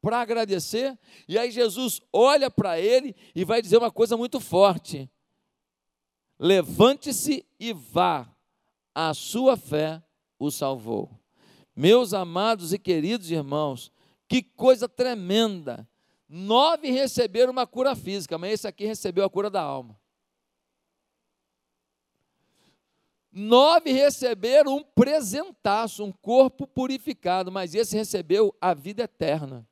para 0.00 0.20
agradecer. 0.20 0.98
E 1.28 1.38
aí 1.38 1.50
Jesus 1.50 2.00
olha 2.12 2.50
para 2.50 2.80
ele 2.80 3.14
e 3.34 3.44
vai 3.44 3.60
dizer 3.62 3.76
uma 3.76 3.90
coisa 3.90 4.16
muito 4.16 4.40
forte: 4.40 5.10
Levante-se 6.38 7.46
e 7.58 7.72
vá, 7.72 8.28
a 8.94 9.12
sua 9.14 9.56
fé 9.56 10.02
o 10.38 10.50
salvou. 10.50 11.10
Meus 11.74 12.12
amados 12.12 12.72
e 12.72 12.78
queridos 12.78 13.30
irmãos, 13.30 13.92
que 14.28 14.42
coisa 14.42 14.88
tremenda! 14.88 15.88
Nove 16.28 16.90
receberam 16.90 17.50
uma 17.50 17.66
cura 17.66 17.96
física, 17.96 18.38
mas 18.38 18.52
esse 18.52 18.68
aqui 18.68 18.86
recebeu 18.86 19.24
a 19.24 19.30
cura 19.30 19.50
da 19.50 19.60
alma. 19.60 20.00
Nove 23.32 23.92
receberam 23.92 24.76
um 24.76 24.82
presentaço, 24.82 26.04
um 26.04 26.12
corpo 26.12 26.66
purificado, 26.66 27.50
mas 27.50 27.74
esse 27.74 27.96
recebeu 27.96 28.54
a 28.60 28.74
vida 28.74 29.04
eterna. 29.04 29.68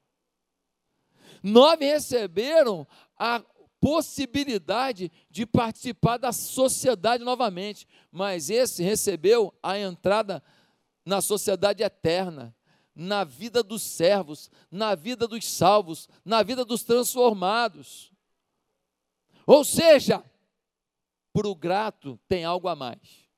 Nove 1.42 1.84
receberam 1.84 2.86
a 3.16 3.42
possibilidade 3.80 5.10
de 5.30 5.46
participar 5.46 6.16
da 6.16 6.32
sociedade 6.32 7.24
novamente, 7.24 7.86
mas 8.10 8.50
esse 8.50 8.82
recebeu 8.82 9.54
a 9.62 9.78
entrada 9.78 10.42
na 11.04 11.20
sociedade 11.20 11.82
eterna, 11.82 12.54
na 12.94 13.22
vida 13.22 13.62
dos 13.62 13.82
servos, 13.82 14.50
na 14.70 14.94
vida 14.94 15.28
dos 15.28 15.44
salvos, 15.44 16.08
na 16.24 16.42
vida 16.42 16.64
dos 16.64 16.82
transformados. 16.82 18.12
Ou 19.46 19.64
seja, 19.64 20.22
para 21.32 21.48
o 21.48 21.54
grato 21.54 22.18
tem 22.26 22.44
algo 22.44 22.66
a 22.68 22.74
mais. 22.74 23.28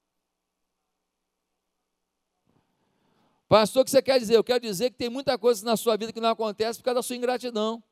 Pastor, 3.47 3.83
o 3.83 3.85
que 3.85 3.91
você 3.91 4.01
quer 4.01 4.19
dizer? 4.19 4.37
Eu 4.37 4.45
quero 4.45 4.61
dizer 4.61 4.91
que 4.91 4.97
tem 4.97 5.09
muita 5.11 5.37
coisa 5.37 5.65
na 5.65 5.77
sua 5.77 5.97
vida 5.97 6.13
que 6.13 6.21
não 6.21 6.31
acontece 6.31 6.79
por 6.79 6.85
causa 6.85 6.97
da 6.97 7.03
sua 7.03 7.17
ingratidão. 7.17 7.83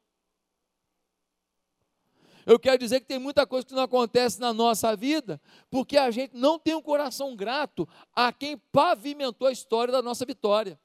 Eu 2.48 2.58
quero 2.58 2.78
dizer 2.78 3.00
que 3.00 3.06
tem 3.06 3.18
muita 3.18 3.46
coisa 3.46 3.66
que 3.66 3.74
não 3.74 3.82
acontece 3.82 4.40
na 4.40 4.54
nossa 4.54 4.96
vida 4.96 5.38
porque 5.70 5.98
a 5.98 6.10
gente 6.10 6.34
não 6.34 6.58
tem 6.58 6.74
um 6.74 6.80
coração 6.80 7.36
grato 7.36 7.86
a 8.16 8.32
quem 8.32 8.56
pavimentou 8.56 9.46
a 9.46 9.52
história 9.52 9.92
da 9.92 10.00
nossa 10.00 10.24
vitória, 10.24 10.80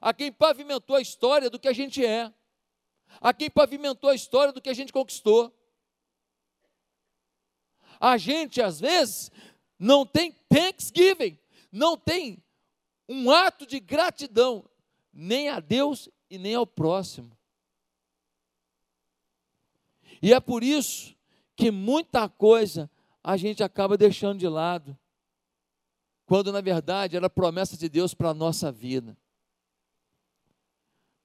a 0.00 0.14
quem 0.14 0.30
pavimentou 0.30 0.94
a 0.94 1.00
história 1.00 1.50
do 1.50 1.58
que 1.58 1.66
a 1.66 1.72
gente 1.72 2.06
é, 2.06 2.32
a 3.20 3.34
quem 3.34 3.50
pavimentou 3.50 4.08
a 4.08 4.14
história 4.14 4.52
do 4.52 4.62
que 4.62 4.68
a 4.68 4.72
gente 4.72 4.92
conquistou. 4.92 5.52
A 7.98 8.16
gente, 8.16 8.62
às 8.62 8.78
vezes, 8.78 9.32
não 9.76 10.06
tem 10.06 10.30
thanksgiving, 10.48 11.36
não 11.72 11.96
tem 11.96 12.40
um 13.08 13.32
ato 13.32 13.66
de 13.66 13.80
gratidão, 13.80 14.64
nem 15.12 15.48
a 15.48 15.58
Deus 15.58 16.08
e 16.30 16.38
nem 16.38 16.54
ao 16.54 16.68
próximo. 16.68 17.36
E 20.22 20.32
é 20.32 20.40
por 20.40 20.62
isso 20.62 21.14
que 21.56 21.70
muita 21.70 22.28
coisa 22.28 22.90
a 23.22 23.36
gente 23.36 23.62
acaba 23.62 23.96
deixando 23.96 24.38
de 24.38 24.48
lado, 24.48 24.96
quando 26.24 26.52
na 26.52 26.60
verdade 26.60 27.16
era 27.16 27.28
promessa 27.28 27.76
de 27.76 27.88
Deus 27.88 28.14
para 28.14 28.30
a 28.30 28.34
nossa 28.34 28.70
vida. 28.70 29.16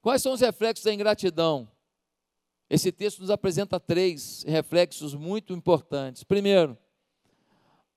Quais 0.00 0.22
são 0.22 0.32
os 0.32 0.40
reflexos 0.40 0.84
da 0.84 0.92
ingratidão? 0.92 1.68
Esse 2.68 2.90
texto 2.90 3.20
nos 3.20 3.30
apresenta 3.30 3.78
três 3.78 4.42
reflexos 4.46 5.14
muito 5.14 5.52
importantes. 5.52 6.24
Primeiro, 6.24 6.76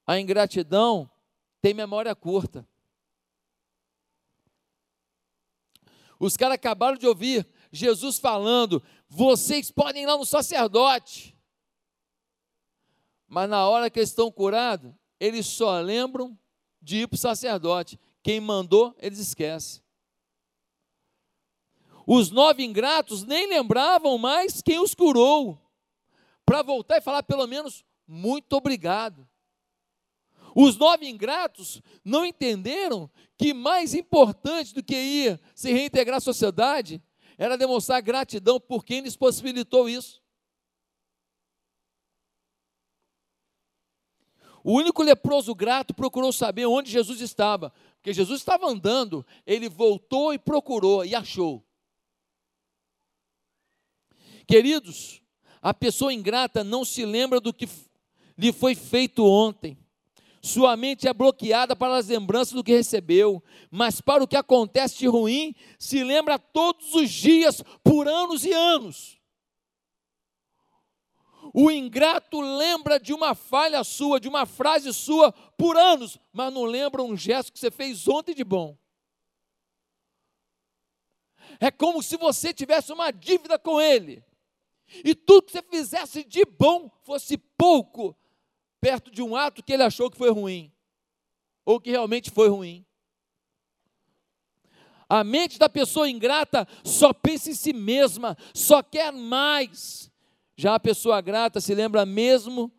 a 0.06 0.20
ingratidão 0.20 1.10
tem 1.62 1.74
memória 1.74 2.16
curta. 2.16 2.68
Os 6.20 6.36
caras 6.36 6.56
acabaram 6.56 6.98
de 6.98 7.08
ouvir 7.08 7.48
Jesus 7.72 8.18
falando: 8.18 8.82
vocês 9.10 9.72
podem 9.72 10.04
ir 10.04 10.06
lá 10.06 10.18
no 10.18 10.26
sacerdote. 10.26 11.36
Mas 13.28 13.50
na 13.50 13.68
hora 13.68 13.90
que 13.90 14.00
eles 14.00 14.10
estão 14.10 14.32
curados, 14.32 14.94
eles 15.20 15.46
só 15.46 15.80
lembram 15.80 16.38
de 16.82 17.02
ir 17.02 17.08
para 17.08 17.16
o 17.16 17.20
sacerdote. 17.20 18.00
Quem 18.24 18.40
mandou, 18.40 18.96
eles 19.00 19.20
esquecem. 19.20 19.82
Os 22.06 22.32
nove 22.32 22.64
ingratos 22.64 23.24
nem 23.24 23.48
lembravam 23.48 24.18
mais 24.18 24.62
quem 24.62 24.80
os 24.80 24.96
curou, 24.96 25.60
para 26.46 26.62
voltar 26.62 26.98
e 26.98 27.02
falar 27.02 27.22
pelo 27.24 27.46
menos 27.46 27.84
muito 28.08 28.54
obrigado. 28.54 29.28
Os 30.56 30.78
nove 30.78 31.08
ingratos 31.08 31.82
não 32.04 32.26
entenderam 32.26 33.12
que 33.38 33.54
mais 33.54 33.94
importante 33.94 34.74
do 34.74 34.82
que 34.82 34.96
ir 34.96 35.40
se 35.54 35.72
reintegrar 35.72 36.18
à 36.18 36.22
sociedade 36.22 37.04
era 37.38 37.58
demonstrar 37.58 38.02
gratidão 38.02 38.60
por 38.60 38.84
quem 38.84 39.02
lhes 39.02 39.16
possibilitou 39.16 39.88
isso. 39.88 40.22
O 44.64 44.74
único 44.74 45.02
leproso 45.02 45.56
grato 45.56 45.94
procurou 45.94 46.34
saber 46.34 46.66
onde 46.66 46.92
Jesus 46.92 47.22
estava, 47.22 47.72
porque 47.96 48.14
Jesus 48.14 48.42
estava 48.42 48.68
andando, 48.68 49.26
ele 49.46 49.70
voltou 49.70 50.34
e 50.34 50.40
procurou 50.40 51.06
e 51.06 51.16
achou. 51.16 51.64
Queridos, 54.46 55.22
a 55.62 55.74
pessoa 55.74 56.14
ingrata 56.14 56.64
não 56.64 56.84
se 56.84 57.06
lembra 57.06 57.40
do 57.40 57.54
que 57.54 57.68
lhe 58.38 58.52
foi 58.52 58.76
feito 58.76 59.26
ontem. 59.26 59.78
Sua 60.48 60.78
mente 60.78 61.10
é 61.10 61.14
bloqueada 61.14 61.76
para 61.76 61.98
as 61.98 62.08
lembranças 62.08 62.54
do 62.54 62.64
que 62.64 62.72
recebeu, 62.72 63.44
mas 63.70 64.00
para 64.00 64.24
o 64.24 64.28
que 64.28 64.38
acontece 64.38 64.98
de 64.98 65.06
ruim, 65.06 65.54
se 65.78 66.02
lembra 66.06 66.40
todos 66.40 66.96
os 66.96 67.12
dias, 67.12 67.62
por 67.84 68.08
anos 68.08 68.46
e 68.46 68.54
anos. 68.54 69.20
O 71.54 71.70
ingrato 71.70 72.40
lembra 72.40 72.98
de 72.98 73.14
uma 73.14 73.36
falha 73.36 73.84
sua, 73.84 74.22
de 74.22 74.30
uma 74.30 74.46
frase 74.46 74.94
sua 74.94 75.34
por 75.58 75.76
anos, 75.76 76.18
mas 76.32 76.54
não 76.54 76.64
lembra 76.64 77.04
um 77.04 77.18
gesto 77.18 77.52
que 77.52 77.60
você 77.60 77.70
fez 77.70 78.08
ontem 78.08 78.34
de 78.34 78.46
bom. 78.46 78.78
É 81.60 81.70
como 81.70 82.02
se 82.02 82.16
você 82.16 82.54
tivesse 82.54 82.94
uma 82.94 83.12
dívida 83.12 83.60
com 83.60 83.82
ele, 83.82 84.24
e 85.04 85.14
tudo 85.14 85.44
que 85.44 85.52
você 85.52 85.62
fizesse 85.62 86.24
de 86.24 86.46
bom 86.46 86.90
fosse 87.04 87.38
pouco 87.38 88.16
perto 88.80 89.12
de 89.12 89.22
um 89.22 89.36
ato 89.36 89.64
que 89.64 89.74
ele 89.74 89.84
achou 89.84 90.10
que 90.10 90.18
foi 90.18 90.32
ruim, 90.32 90.72
ou 91.66 91.80
que 91.80 91.92
realmente 91.92 92.32
foi 92.32 92.50
ruim. 92.50 92.86
A 95.10 95.24
mente 95.24 95.58
da 95.58 95.70
pessoa 95.70 96.10
ingrata 96.10 96.68
só 96.84 97.14
pensa 97.14 97.50
em 97.50 97.56
si 97.56 97.72
mesma, 97.72 98.38
só 98.54 98.84
quer 98.84 99.12
mais. 99.14 100.12
Já 100.56 100.76
a 100.76 100.80
pessoa 100.80 101.22
grata 101.22 101.62
se 101.62 101.74
lembra 101.74 102.06
mesmo 102.06 102.72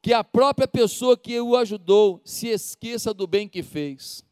que 0.00 0.12
a 0.12 0.24
própria 0.24 0.66
pessoa 0.66 1.16
que 1.16 1.40
o 1.40 1.56
ajudou 1.56 2.20
se 2.24 2.48
esqueça 2.48 3.12
do 3.12 3.26
bem 3.26 3.48
que 3.48 3.62
fez. 3.62 4.24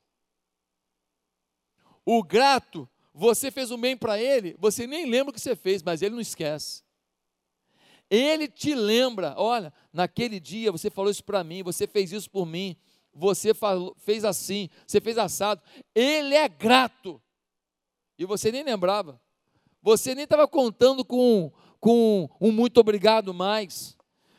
O 2.04 2.22
grato, 2.22 2.88
você 3.12 3.50
fez 3.50 3.70
um 3.70 3.78
bem 3.78 3.96
para 3.96 4.20
ele, 4.20 4.56
você 4.58 4.86
nem 4.86 5.06
lembra 5.06 5.30
o 5.30 5.34
que 5.34 5.40
você 5.40 5.56
fez, 5.56 5.82
mas 5.82 6.02
ele 6.02 6.14
não 6.14 6.20
esquece. 6.20 6.85
Ele 8.10 8.46
te 8.46 8.74
lembra, 8.74 9.34
olha, 9.36 9.72
naquele 9.92 10.38
dia 10.38 10.70
você 10.70 10.88
falou 10.90 11.10
isso 11.10 11.24
para 11.24 11.42
mim, 11.42 11.62
você 11.62 11.86
fez 11.86 12.12
isso 12.12 12.30
por 12.30 12.46
mim, 12.46 12.76
você 13.12 13.52
falou, 13.52 13.96
fez 13.98 14.24
assim, 14.24 14.68
você 14.86 15.00
fez 15.00 15.18
assado. 15.18 15.62
Ele 15.94 16.34
é 16.34 16.48
grato. 16.48 17.20
E 18.18 18.24
você 18.24 18.52
nem 18.52 18.62
lembrava. 18.62 19.20
Você 19.82 20.14
nem 20.14 20.24
estava 20.24 20.46
contando 20.46 21.04
com, 21.04 21.52
com 21.80 22.28
um 22.40 22.52
muito 22.52 22.78
obrigado 22.78 23.32
mais. 23.32 23.96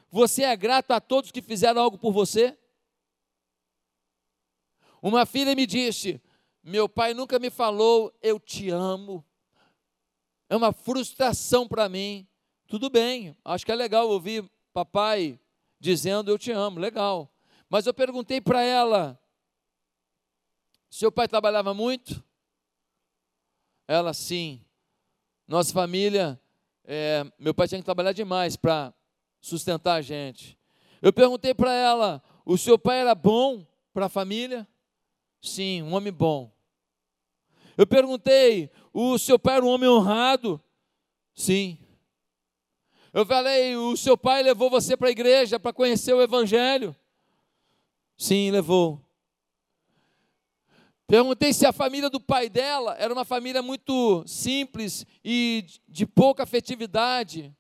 Você 0.09 0.43
é 0.43 0.55
grato 0.55 0.91
a 0.91 1.01
todos 1.01 1.31
que 1.31 1.41
fizeram 1.41 1.81
algo 1.81 1.97
por 1.97 2.11
você? 2.11 2.57
Uma 5.01 5.25
filha 5.25 5.55
me 5.55 5.65
disse: 5.65 6.21
Meu 6.63 6.87
pai 6.87 7.13
nunca 7.13 7.39
me 7.39 7.49
falou, 7.49 8.13
eu 8.21 8.39
te 8.39 8.69
amo. 8.69 9.25
É 10.49 10.55
uma 10.55 10.71
frustração 10.71 11.67
para 11.67 11.89
mim. 11.89 12.27
Tudo 12.67 12.89
bem, 12.89 13.33
acho 13.45 13.65
que 13.65 13.71
é 13.71 13.75
legal 13.75 14.09
ouvir 14.09 14.43
papai 14.73 15.39
dizendo 15.79 16.29
eu 16.29 16.37
te 16.37 16.51
amo, 16.51 16.79
legal. 16.79 17.31
Mas 17.69 17.87
eu 17.87 17.93
perguntei 17.93 18.41
para 18.41 18.61
ela: 18.61 19.17
seu 20.89 21.09
pai 21.09 21.29
trabalhava 21.29 21.73
muito? 21.73 22.21
Ela, 23.87 24.13
sim. 24.13 24.61
Nossa 25.47 25.71
família, 25.71 26.37
é, 26.83 27.25
meu 27.39 27.53
pai 27.53 27.69
tinha 27.69 27.79
que 27.79 27.85
trabalhar 27.85 28.11
demais 28.11 28.57
para 28.57 28.93
sustentar 29.39 29.95
a 29.95 30.01
gente. 30.01 30.59
Eu 31.01 31.13
perguntei 31.13 31.53
para 31.53 31.71
ela: 31.73 32.21
o 32.45 32.57
seu 32.57 32.77
pai 32.77 32.99
era 32.99 33.15
bom 33.15 33.65
para 33.93 34.07
a 34.07 34.09
família? 34.09 34.67
Sim, 35.41 35.83
um 35.83 35.93
homem 35.93 36.11
bom. 36.11 36.51
Eu 37.77 37.87
perguntei: 37.87 38.69
o 38.91 39.17
seu 39.17 39.39
pai 39.39 39.55
era 39.55 39.65
um 39.65 39.69
homem 39.69 39.87
honrado? 39.87 40.61
Sim. 41.33 41.86
Eu 43.13 43.25
falei, 43.25 43.75
o 43.75 43.95
seu 43.95 44.17
pai 44.17 44.43
levou 44.43 44.69
você 44.69 44.95
para 44.95 45.07
a 45.07 45.11
igreja 45.11 45.59
para 45.59 45.73
conhecer 45.73 46.13
o 46.13 46.21
Evangelho? 46.21 46.95
Sim, 48.17 48.51
levou. 48.51 49.01
Perguntei 51.07 51.53
se 51.53 51.65
a 51.65 51.71
família 51.71 52.09
do 52.09 52.19
pai 52.19 52.49
dela 52.49 52.93
era 52.99 53.13
uma 53.13 53.23
família 53.23 53.61
muito 53.61 54.23
simples 54.27 55.05
e 55.23 55.65
de 55.87 56.05
pouca 56.05 56.43
afetividade. 56.43 57.55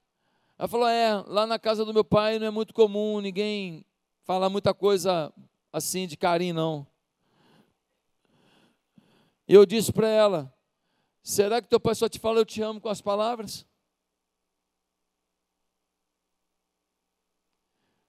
Ela 0.59 0.67
falou: 0.67 0.87
é, 0.87 1.23
lá 1.27 1.47
na 1.47 1.57
casa 1.57 1.85
do 1.85 1.93
meu 1.93 2.03
pai 2.03 2.39
não 2.39 2.47
é 2.47 2.51
muito 2.51 2.73
comum 2.73 3.21
ninguém 3.21 3.85
falar 4.25 4.49
muita 4.49 4.73
coisa 4.73 5.31
assim 5.71 6.07
de 6.07 6.17
carinho, 6.17 6.55
não. 6.55 6.87
E 9.47 9.53
eu 9.53 9.65
disse 9.65 9.93
para 9.93 10.09
ela: 10.09 10.53
será 11.23 11.61
que 11.61 11.69
teu 11.69 11.79
pai 11.79 11.95
só 11.95 12.09
te 12.09 12.19
fala 12.19 12.39
eu 12.39 12.45
te 12.45 12.61
amo 12.61 12.81
com 12.81 12.89
as 12.89 12.99
palavras? 12.99 13.65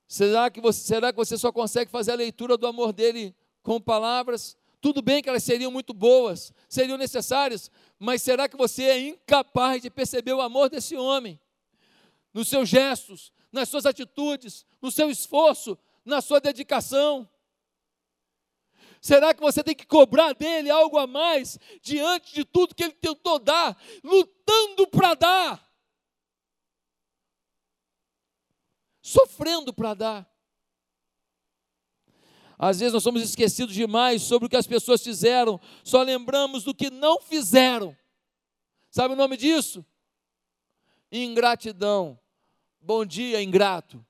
Será 0.09 0.51
que, 0.51 0.59
você, 0.59 0.81
será 0.81 1.13
que 1.13 1.19
você 1.19 1.37
só 1.37 1.53
consegue 1.53 1.91
fazer 1.91 2.13
a 2.13 2.17
leitura 2.17 2.57
do 2.57 2.67
amor 2.67 2.95
dele 2.95 3.37
com 3.63 3.79
palavras? 3.79 4.57
Tudo 4.81 5.03
bem 5.03 5.23
que 5.23 5.29
elas 5.29 5.45
seriam 5.45 5.71
muito 5.71 5.93
boas, 5.93 6.51
seriam 6.67 6.97
necessárias, 6.97 7.71
mas 7.99 8.23
será 8.23 8.49
que 8.49 8.57
você 8.57 8.85
é 8.85 9.09
incapaz 9.09 9.83
de 9.83 9.91
perceber 9.91 10.33
o 10.33 10.41
amor 10.41 10.71
desse 10.71 10.97
homem? 10.97 11.39
Nos 12.33 12.49
seus 12.49 12.71
gestos, 12.71 13.31
nas 13.53 13.69
suas 13.69 13.85
atitudes, 13.85 14.65
no 14.81 14.91
seu 14.91 15.11
esforço, 15.11 15.77
na 16.07 16.23
sua 16.23 16.41
dedicação? 16.41 17.29
Será 19.03 19.35
que 19.35 19.43
você 19.43 19.63
tem 19.63 19.75
que 19.75 19.87
cobrar 19.87 20.33
dele 20.33 20.71
algo 20.71 20.97
a 20.97 21.07
mais 21.07 21.59
diante 21.83 22.35
de 22.35 22.47
tudo 22.47 22.75
que 22.75 22.85
ele 22.85 22.95
tentou 22.95 23.39
dar, 23.39 23.77
lutando 24.03 24.87
para 24.87 25.15
dar? 25.15 25.68
Sofrendo 29.09 29.73
para 29.73 29.95
dar. 29.95 30.39
Às 32.59 32.81
vezes 32.81 32.93
nós 32.93 33.03
somos 33.03 33.23
esquecidos 33.23 33.75
demais 33.75 34.23
sobre 34.23 34.47
o 34.47 34.49
que 34.49 34.57
as 34.57 34.67
pessoas 34.67 35.03
fizeram, 35.03 35.61
só 35.85 36.03
lembramos 36.03 36.65
do 36.65 36.75
que 36.75 36.91
não 36.91 37.21
fizeram. 37.21 37.97
Sabe 38.91 39.15
o 39.15 39.17
nome 39.17 39.37
disso? 39.37 39.85
Ingratidão. 41.11 42.19
Bom 42.81 43.05
dia, 43.05 43.43
ingrato. 43.43 44.05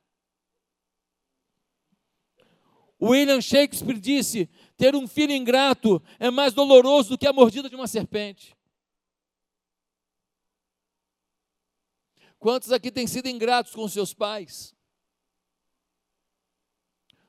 William 3.01 3.41
Shakespeare 3.41 4.01
disse: 4.01 4.49
ter 4.77 4.97
um 4.97 5.07
filho 5.07 5.33
ingrato 5.33 6.03
é 6.19 6.31
mais 6.31 6.53
doloroso 6.53 7.11
do 7.11 7.19
que 7.19 7.27
a 7.27 7.33
mordida 7.33 7.69
de 7.69 7.77
uma 7.77 7.87
serpente. 7.87 8.57
Quantos 12.39 12.73
aqui 12.73 12.91
têm 12.91 13.07
sido 13.07 13.29
ingratos 13.29 13.75
com 13.75 13.87
seus 13.89 14.15
pais? 14.15 14.78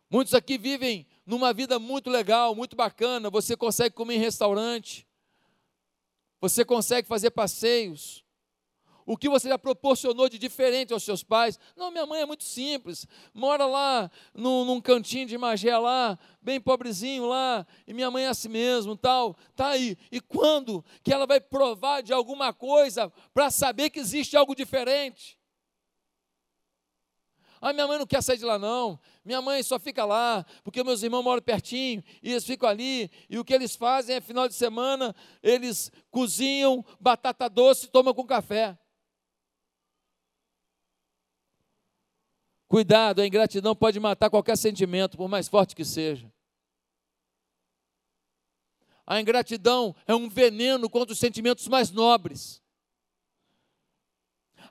Muitos 0.09 0.33
aqui 0.33 0.57
vivem 0.57 1.05
numa 1.25 1.53
vida 1.53 1.77
muito 1.77 2.09
legal, 2.09 2.55
muito 2.55 2.75
bacana. 2.75 3.29
Você 3.29 3.55
consegue 3.55 3.93
comer 3.93 4.15
em 4.15 4.19
restaurante, 4.19 5.07
você 6.41 6.65
consegue 6.65 7.07
fazer 7.07 7.29
passeios. 7.31 8.23
O 9.05 9.17
que 9.17 9.27
você 9.27 9.49
já 9.49 9.57
proporcionou 9.57 10.29
de 10.29 10.37
diferente 10.37 10.93
aos 10.93 11.01
seus 11.01 11.23
pais? 11.23 11.59
Não, 11.75 11.89
minha 11.89 12.05
mãe 12.05 12.21
é 12.21 12.27
muito 12.27 12.43
simples, 12.43 13.07
mora 13.33 13.65
lá 13.65 14.09
num, 14.35 14.63
num 14.63 14.79
cantinho 14.79 15.25
de 15.25 15.35
Magé 15.35 15.75
lá, 15.75 16.17
bem 16.39 16.61
pobrezinho 16.61 17.25
lá, 17.25 17.65
e 17.87 17.93
minha 17.93 18.11
mãe 18.11 18.25
é 18.25 18.27
assim 18.27 18.49
mesmo, 18.49 18.95
tal, 18.95 19.35
tá 19.55 19.69
aí. 19.69 19.97
E 20.11 20.21
quando 20.21 20.85
que 21.03 21.11
ela 21.11 21.25
vai 21.25 21.41
provar 21.41 22.01
de 22.03 22.13
alguma 22.13 22.53
coisa 22.53 23.11
para 23.33 23.49
saber 23.49 23.89
que 23.89 23.99
existe 23.99 24.37
algo 24.37 24.53
diferente? 24.53 25.38
Ah, 27.61 27.73
minha 27.73 27.87
mãe 27.87 27.97
não 27.97 28.07
quer 28.07 28.21
sair 28.23 28.37
de 28.37 28.45
lá, 28.45 28.57
não. 28.57 28.99
Minha 29.23 29.41
mãe 29.41 29.61
só 29.63 29.77
fica 29.77 30.05
lá, 30.05 30.45
porque 30.63 30.83
meus 30.83 31.03
irmãos 31.03 31.23
moram 31.23 31.41
pertinho, 31.41 32.03
e 32.23 32.31
eles 32.31 32.45
ficam 32.45 32.69
ali, 32.69 33.11
e 33.29 33.37
o 33.37 33.43
que 33.43 33.53
eles 33.53 33.75
fazem 33.75 34.15
é, 34.15 34.21
final 34.21 34.47
de 34.47 34.53
semana, 34.53 35.15
eles 35.43 35.91
cozinham 36.09 36.85
batata 36.99 37.49
doce 37.49 37.85
e 37.85 37.89
tomam 37.89 38.13
com 38.13 38.25
café. 38.25 38.77
Cuidado, 42.67 43.21
a 43.21 43.27
ingratidão 43.27 43.75
pode 43.75 43.99
matar 43.99 44.29
qualquer 44.29 44.55
sentimento, 44.55 45.17
por 45.17 45.27
mais 45.27 45.47
forte 45.47 45.75
que 45.75 45.83
seja. 45.83 46.31
A 49.05 49.19
ingratidão 49.19 49.95
é 50.05 50.13
um 50.13 50.29
veneno 50.29 50.87
contra 50.87 51.11
os 51.11 51.17
sentimentos 51.17 51.67
mais 51.67 51.89
nobres. 51.89 52.61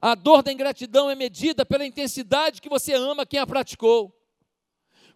A 0.00 0.14
dor 0.14 0.42
da 0.42 0.52
ingratidão 0.52 1.10
é 1.10 1.14
medida 1.14 1.66
pela 1.66 1.84
intensidade 1.84 2.60
que 2.60 2.68
você 2.68 2.94
ama 2.94 3.26
quem 3.26 3.40
a 3.40 3.46
praticou. 3.46 4.14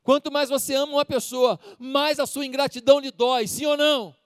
Quanto 0.02 0.32
mais 0.32 0.48
você 0.48 0.74
ama 0.74 0.94
uma 0.94 1.04
pessoa, 1.04 1.58
mais 1.78 2.18
a 2.18 2.26
sua 2.26 2.44
ingratidão 2.44 2.98
lhe 2.98 3.12
dói, 3.12 3.46
sim 3.46 3.66
ou 3.66 3.76
não? 3.76 4.16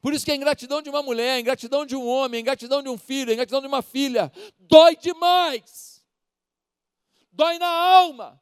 Por 0.00 0.14
isso 0.14 0.24
que 0.24 0.30
a 0.30 0.36
ingratidão 0.36 0.80
de 0.80 0.88
uma 0.88 1.02
mulher, 1.02 1.32
a 1.32 1.40
ingratidão 1.40 1.84
de 1.84 1.96
um 1.96 2.06
homem, 2.06 2.38
a 2.38 2.40
ingratidão 2.40 2.82
de 2.82 2.88
um 2.88 2.96
filho, 2.96 3.30
a 3.30 3.32
ingratidão 3.32 3.60
de 3.60 3.66
uma 3.66 3.82
filha, 3.82 4.32
dói 4.58 4.94
demais. 4.94 6.06
Dói 7.32 7.58
na 7.58 7.68
alma. 7.68 8.40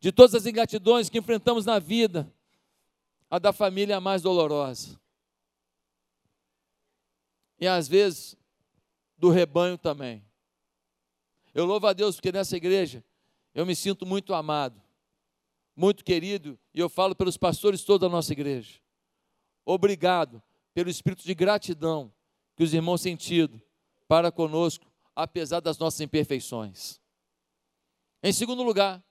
De 0.00 0.10
todas 0.10 0.34
as 0.34 0.46
ingratidões 0.46 1.10
que 1.10 1.18
enfrentamos 1.18 1.66
na 1.66 1.78
vida, 1.78 2.32
a 3.28 3.38
da 3.38 3.52
família 3.52 3.94
é 3.94 3.96
a 3.96 4.00
mais 4.00 4.22
dolorosa. 4.22 4.98
E 7.60 7.66
às 7.66 7.88
vezes 7.88 8.36
do 9.16 9.30
rebanho 9.30 9.76
também. 9.76 10.24
Eu 11.54 11.64
louvo 11.64 11.86
a 11.86 11.92
Deus 11.92 12.16
porque 12.16 12.30
nessa 12.30 12.56
igreja 12.56 13.04
eu 13.54 13.66
me 13.66 13.74
sinto 13.74 14.06
muito 14.06 14.32
amado, 14.32 14.80
muito 15.74 16.04
querido, 16.04 16.58
e 16.72 16.78
eu 16.78 16.88
falo 16.88 17.14
pelos 17.14 17.36
pastores 17.36 17.82
toda 17.82 18.06
a 18.06 18.08
nossa 18.08 18.32
igreja. 18.32 18.78
Obrigado 19.64 20.42
pelo 20.72 20.88
espírito 20.88 21.24
de 21.24 21.34
gratidão 21.34 22.12
que 22.56 22.62
os 22.62 22.72
irmãos 22.72 23.02
têm 23.02 23.16
tido 23.16 23.60
para 24.06 24.30
conosco, 24.30 24.86
apesar 25.14 25.60
das 25.60 25.78
nossas 25.78 26.00
imperfeições. 26.00 27.00
Em 28.22 28.32
segundo 28.32 28.62
lugar, 28.62 29.02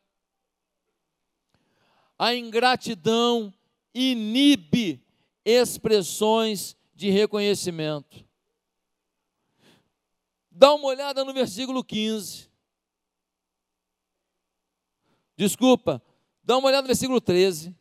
a 2.17 2.33
ingratidão 2.35 3.53
inibe 3.93 5.01
expressões 5.45 6.75
de 6.93 7.09
reconhecimento. 7.09 8.26
Dá 10.57 10.73
uma 10.73 10.87
olhada 10.87 11.23
no 11.23 11.31
versículo 11.33 11.83
15. 11.83 12.49
Desculpa, 15.35 16.01
dá 16.41 16.57
uma 16.57 16.67
olhada 16.67 16.81
no 16.81 16.87
versículo 16.87 17.21
13. 17.21 17.75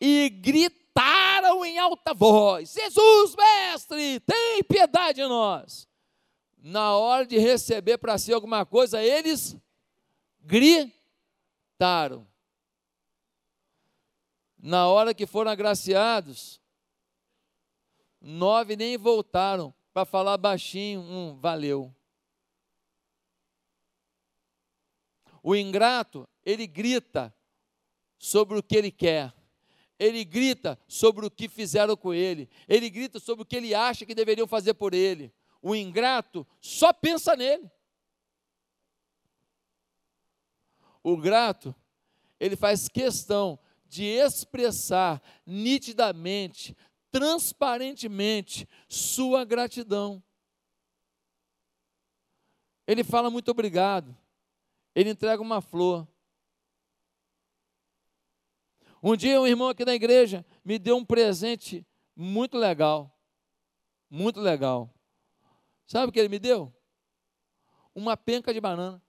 E 0.00 0.28
gritaram 0.28 1.64
em 1.64 1.80
alta 1.80 2.14
voz: 2.14 2.74
Jesus, 2.74 3.34
mestre, 3.34 4.20
tem 4.20 4.62
piedade 4.62 5.20
de 5.20 5.26
nós. 5.26 5.88
Na 6.58 6.96
hora 6.96 7.26
de 7.26 7.38
receber 7.38 7.98
para 7.98 8.16
si 8.16 8.32
alguma 8.32 8.64
coisa, 8.64 9.02
eles 9.02 9.56
gritaram. 10.40 12.24
Na 14.56 14.86
hora 14.86 15.12
que 15.12 15.26
foram 15.26 15.50
agraciados, 15.50 16.60
nove 18.20 18.76
nem 18.76 18.96
voltaram 18.96 19.74
para 19.92 20.04
falar 20.04 20.36
baixinho, 20.36 21.00
um 21.00 21.36
valeu. 21.40 21.92
O 25.42 25.56
ingrato, 25.56 26.28
ele 26.44 26.66
grita 26.66 27.34
sobre 28.16 28.56
o 28.56 28.62
que 28.62 28.76
ele 28.76 28.92
quer. 28.92 29.34
Ele 29.98 30.24
grita 30.24 30.78
sobre 30.86 31.26
o 31.26 31.30
que 31.30 31.48
fizeram 31.48 31.96
com 31.96 32.14
ele. 32.14 32.48
Ele 32.68 32.88
grita 32.88 33.18
sobre 33.18 33.42
o 33.42 33.46
que 33.46 33.56
ele 33.56 33.74
acha 33.74 34.06
que 34.06 34.14
deveriam 34.14 34.46
fazer 34.46 34.74
por 34.74 34.94
ele. 34.94 35.32
O 35.60 35.74
ingrato 35.74 36.46
só 36.60 36.92
pensa 36.92 37.34
nele. 37.36 37.70
O 41.02 41.16
grato, 41.16 41.74
ele 42.38 42.54
faz 42.54 42.88
questão 42.88 43.58
de 43.86 44.04
expressar 44.04 45.20
nitidamente, 45.44 46.76
transparentemente 47.10 48.68
sua 48.88 49.44
gratidão. 49.44 50.22
Ele 52.86 53.02
fala 53.02 53.30
muito 53.30 53.50
obrigado 53.50 54.16
ele 54.94 55.10
entrega 55.10 55.42
uma 55.42 55.60
flor. 55.60 56.06
Um 59.02 59.16
dia 59.16 59.40
um 59.40 59.46
irmão 59.46 59.68
aqui 59.68 59.84
da 59.84 59.94
igreja 59.94 60.46
me 60.64 60.78
deu 60.78 60.96
um 60.96 61.04
presente 61.04 61.86
muito 62.14 62.56
legal. 62.56 63.12
Muito 64.08 64.40
legal. 64.40 64.94
Sabe 65.86 66.08
o 66.08 66.12
que 66.12 66.20
ele 66.20 66.28
me 66.28 66.38
deu? 66.38 66.72
Uma 67.94 68.16
penca 68.16 68.52
de 68.52 68.60
banana. 68.60 69.02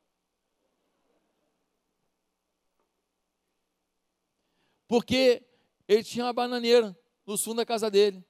Porque 4.87 5.45
ele 5.87 6.03
tinha 6.03 6.25
uma 6.25 6.33
bananeira 6.33 6.97
no 7.25 7.37
fundo 7.37 7.57
da 7.57 7.65
casa 7.65 7.89
dele. 7.89 8.23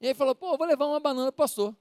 E 0.00 0.06
ele 0.06 0.14
falou: 0.14 0.34
pô, 0.34 0.56
vou 0.56 0.66
levar 0.66 0.86
uma 0.86 1.00
banana 1.00 1.30
para 1.30 1.44
o 1.44 1.46
pastor. 1.46 1.76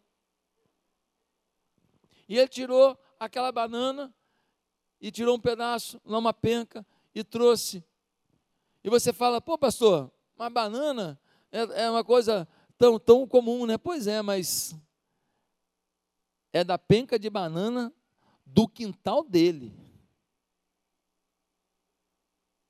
E 2.27 2.37
ele 2.37 2.47
tirou 2.47 2.97
aquela 3.21 3.51
banana 3.51 4.11
e 4.99 5.11
tirou 5.11 5.35
um 5.35 5.39
pedaço, 5.39 6.01
numa 6.03 6.33
penca, 6.33 6.83
e 7.13 7.23
trouxe. 7.23 7.85
E 8.83 8.89
você 8.89 9.13
fala, 9.13 9.39
pô, 9.39 9.59
pastor, 9.59 10.11
uma 10.35 10.49
banana 10.49 11.19
é, 11.51 11.83
é 11.83 11.89
uma 11.91 12.03
coisa 12.03 12.47
tão, 12.79 12.97
tão 12.99 13.27
comum, 13.27 13.67
né? 13.67 13.77
Pois 13.77 14.07
é, 14.07 14.23
mas 14.23 14.75
é 16.51 16.63
da 16.63 16.79
penca 16.79 17.19
de 17.19 17.29
banana 17.29 17.93
do 18.43 18.67
quintal 18.67 19.23
dele. 19.23 19.71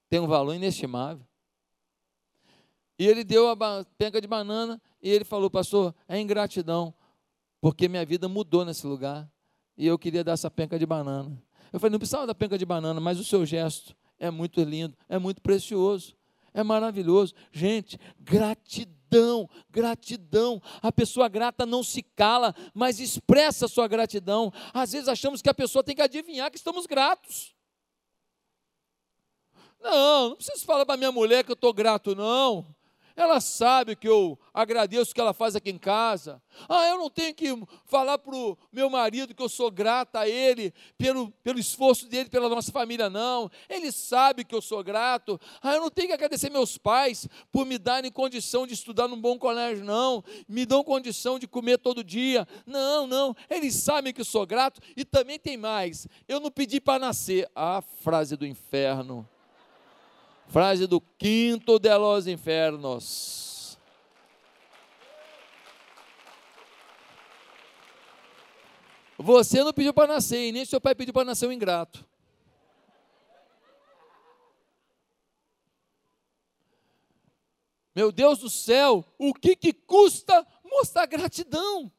Tem 0.10 0.20
um 0.20 0.28
valor 0.28 0.54
inestimável. 0.54 1.26
E 3.00 3.08
ele 3.08 3.24
deu 3.24 3.50
a 3.50 3.86
penca 3.98 4.20
de 4.20 4.28
banana 4.28 4.82
e 5.02 5.10
ele 5.10 5.24
falou, 5.24 5.50
pastor, 5.50 5.96
é 6.10 6.20
ingratidão, 6.20 6.94
porque 7.62 7.88
minha 7.88 8.06
vida 8.06 8.28
mudou 8.28 8.66
nesse 8.66 8.86
lugar 8.86 9.31
e 9.78 9.88
eu 9.88 9.98
queria 9.98 10.24
dar 10.24 10.34
essa 10.34 10.50
penca 10.50 10.78
de 10.78 10.86
banana. 10.86 11.42
Eu 11.72 11.80
falei, 11.80 11.92
não 11.92 12.00
precisava 12.00 12.28
da 12.28 12.36
penca 12.36 12.58
de 12.58 12.66
banana, 12.66 13.00
mas 13.00 13.20
o 13.20 13.24
seu 13.24 13.46
gesto 13.46 13.96
é 14.20 14.30
muito 14.30 14.62
lindo, 14.64 14.96
é 15.08 15.18
muito 15.18 15.42
precioso, 15.42 16.16
é 16.54 16.64
maravilhoso. 16.64 17.34
Gente, 17.52 17.98
gratidão, 18.20 19.50
gratidão. 19.70 20.62
A 20.82 20.92
pessoa 20.92 21.28
grata 21.30 21.66
não 21.66 21.84
se 21.84 22.04
cala, 22.04 22.54
mas 22.74 23.00
expressa 23.00 23.66
a 23.66 23.70
sua 23.70 23.88
gratidão. 23.88 24.52
Às 24.74 24.92
vezes 24.92 25.08
achamos 25.08 25.42
que 25.42 25.50
a 25.50 25.54
pessoa 25.54 25.84
tem 25.84 25.96
que 25.96 26.02
adivinhar 26.02 26.52
que 26.52 26.58
estamos 26.58 26.86
gratos. 26.86 27.56
Não, 29.80 30.30
não 30.30 30.36
preciso 30.36 30.64
falar 30.66 30.86
para 30.86 30.98
minha 30.98 31.12
mulher 31.12 31.44
que 31.44 31.52
eu 31.52 31.56
estou 31.56 31.74
grato, 31.74 32.16
não. 32.16 32.66
Ela 33.22 33.40
sabe 33.40 33.96
que 33.96 34.08
eu 34.08 34.36
agradeço 34.52 35.12
o 35.12 35.14
que 35.14 35.22
ela 35.22 35.32
faz 35.32 35.56
aqui 35.56 35.70
em 35.70 35.78
casa. 35.78 36.42
Ah, 36.68 36.88
eu 36.88 36.98
não 36.98 37.08
tenho 37.08 37.36
que 37.36 37.56
falar 37.86 38.18
para 38.18 38.36
o 38.36 38.58
meu 38.74 38.90
marido 38.90 39.36
que 39.36 39.44
eu 39.44 39.48
sou 39.48 39.70
grata 39.70 40.22
a 40.22 40.28
ele 40.28 40.74
pelo, 40.98 41.30
pelo 41.44 41.60
esforço 41.60 42.08
dele 42.08 42.30
pela 42.30 42.50
nossa 42.50 42.72
família, 42.72 43.12
não. 43.12 43.48
Ele 43.70 43.92
sabe 43.92 44.44
que 44.44 44.56
eu 44.56 44.62
sou 44.62 44.84
grato. 44.84 45.40
Ah, 45.62 45.76
eu 45.76 45.82
não 45.82 45.92
tenho 45.92 46.08
que 46.08 46.16
agradecer 46.16 46.50
meus 46.50 46.80
pais 46.80 47.28
por 47.52 47.64
me 47.64 47.78
darem 47.78 48.12
condição 48.12 48.66
de 48.66 48.74
estudar 48.74 49.08
num 49.08 49.22
bom 49.22 49.38
colégio, 49.38 49.86
não. 49.86 50.24
Me 50.50 50.66
dão 50.66 50.84
condição 50.84 51.38
de 51.38 51.48
comer 51.48 51.78
todo 51.78 52.04
dia. 52.04 52.48
Não, 52.66 53.06
não. 53.06 53.36
Eles 53.52 53.76
sabem 53.76 54.12
que 54.12 54.22
eu 54.22 54.26
sou 54.26 54.48
grato. 54.48 54.82
E 54.98 55.06
também 55.06 55.38
tem 55.38 55.58
mais. 55.58 56.08
Eu 56.28 56.40
não 56.40 56.50
pedi 56.50 56.82
para 56.82 56.98
nascer. 56.98 57.48
Ah, 57.56 57.84
frase 58.02 58.36
do 58.36 58.48
inferno. 58.48 59.30
Frase 60.52 60.86
do 60.86 61.00
quinto 61.00 61.80
de 61.80 61.98
los 61.98 62.28
infernos. 62.28 63.78
Você 69.18 69.64
não 69.64 69.72
pediu 69.72 69.94
para 69.94 70.12
nascer, 70.12 70.50
e 70.50 70.52
nem 70.52 70.66
seu 70.66 70.82
pai 70.82 70.94
pediu 70.94 71.14
para 71.14 71.24
nascer 71.24 71.48
um 71.48 71.54
ingrato. 71.54 72.06
Meu 77.96 78.12
Deus 78.12 78.40
do 78.40 78.50
céu, 78.50 79.06
o 79.18 79.34
que, 79.34 79.56
que 79.56 79.72
custa 79.72 80.46
mostrar 80.66 81.06
gratidão? 81.06 81.90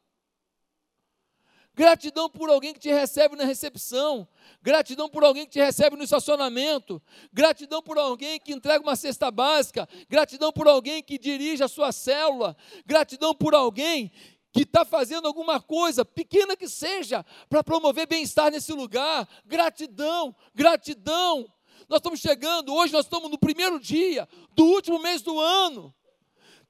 Gratidão 1.75 2.29
por 2.29 2.49
alguém 2.51 2.71
que 2.71 2.79
te 2.79 2.91
recebe 2.91 3.35
na 3.35 3.45
recepção, 3.45 4.27
gratidão 4.61 5.09
por 5.09 5.23
alguém 5.23 5.45
que 5.45 5.53
te 5.53 5.59
recebe 5.59 5.95
no 5.95 6.03
estacionamento, 6.03 7.01
gratidão 7.31 7.81
por 7.81 7.97
alguém 7.97 8.39
que 8.39 8.53
entrega 8.53 8.83
uma 8.83 8.95
cesta 8.95 9.31
básica, 9.31 9.89
gratidão 10.07 10.51
por 10.51 10.67
alguém 10.67 11.01
que 11.01 11.17
dirige 11.17 11.63
a 11.63 11.67
sua 11.67 11.91
célula, 11.91 12.55
gratidão 12.85 13.33
por 13.33 13.55
alguém 13.55 14.11
que 14.51 14.61
está 14.61 14.85
fazendo 14.85 15.27
alguma 15.27 15.59
coisa, 15.59 16.05
pequena 16.05 16.55
que 16.55 16.67
seja, 16.67 17.25
para 17.49 17.63
promover 17.63 18.05
bem-estar 18.05 18.51
nesse 18.51 18.71
lugar. 18.71 19.27
Gratidão, 19.43 20.35
gratidão. 20.53 21.51
Nós 21.89 21.97
estamos 21.97 22.19
chegando, 22.19 22.71
hoje 22.71 22.93
nós 22.93 23.05
estamos 23.05 23.31
no 23.31 23.37
primeiro 23.37 23.79
dia 23.79 24.29
do 24.51 24.65
último 24.65 24.99
mês 24.99 25.23
do 25.23 25.39
ano. 25.39 25.91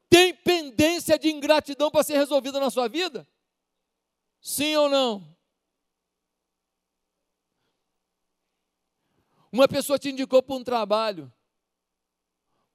Tem 0.10 0.34
pendência 0.34 1.20
de 1.20 1.30
ingratidão 1.30 1.92
para 1.92 2.04
ser 2.04 2.14
resolvida 2.14 2.58
na 2.58 2.70
sua 2.70 2.88
vida? 2.88 3.28
Sim 4.44 4.76
ou 4.76 4.90
não? 4.90 5.36
Uma 9.50 9.70
pessoa 9.70 9.98
te 9.98 10.10
indicou 10.10 10.44
para 10.44 10.56
um 10.56 10.64
trabalho, 10.64 11.32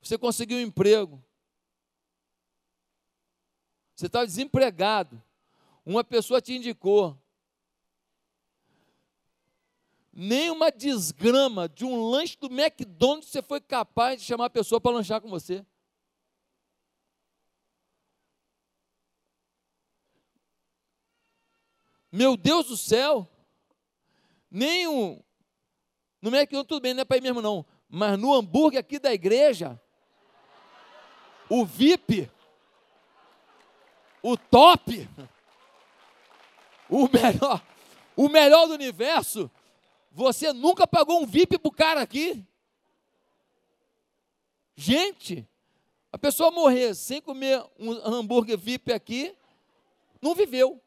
você 0.00 0.16
conseguiu 0.16 0.57
um 0.57 0.62
emprego, 0.62 1.22
você 3.94 4.07
estava 4.07 4.24
desempregado, 4.24 5.22
uma 5.85 6.02
pessoa 6.02 6.40
te 6.40 6.54
indicou, 6.54 7.20
nem 10.11 10.50
uma 10.50 10.70
desgrama 10.70 11.68
de 11.68 11.85
um 11.85 12.09
lanche 12.09 12.38
do 12.38 12.46
McDonald's 12.46 13.28
você 13.28 13.42
foi 13.42 13.61
capaz 13.61 14.20
de 14.20 14.26
chamar 14.26 14.46
a 14.46 14.50
pessoa 14.50 14.81
para 14.81 14.92
lanchar 14.92 15.20
com 15.20 15.28
você. 15.28 15.66
Meu 22.11 22.37
Deus 22.37 22.66
do 22.66 22.77
céu, 22.77 23.29
nem 24.51 24.87
um, 24.87 25.23
no 26.23 26.31
McDonald's 26.31 26.68
tudo 26.68 26.81
bem, 26.81 26.94
não 26.94 27.03
é 27.03 27.05
para 27.05 27.18
ir 27.18 27.23
mesmo 27.23 27.42
não. 27.42 27.64
Mas 27.88 28.18
no 28.18 28.35
hambúrguer 28.35 28.81
aqui 28.81 28.99
da 28.99 29.12
igreja, 29.12 29.81
o 31.49 31.64
VIP, 31.64 32.31
o 34.23 34.37
top, 34.37 35.09
o 36.88 37.09
melhor, 37.09 37.62
o 38.16 38.29
melhor 38.29 38.66
do 38.66 38.75
universo, 38.75 39.51
você 40.11 40.53
nunca 40.53 40.87
pagou 40.87 41.23
um 41.23 41.27
VIP 41.27 41.59
pro 41.59 41.71
cara 41.71 42.03
aqui. 42.03 42.44
Gente, 44.75 45.47
a 46.11 46.18
pessoa 46.18 46.51
morrer 46.51 46.94
sem 46.94 47.21
comer 47.21 47.64
um 47.79 47.92
hambúrguer 47.92 48.59
VIP 48.59 48.92
aqui, 48.92 49.37
não 50.21 50.35
viveu. 50.35 50.83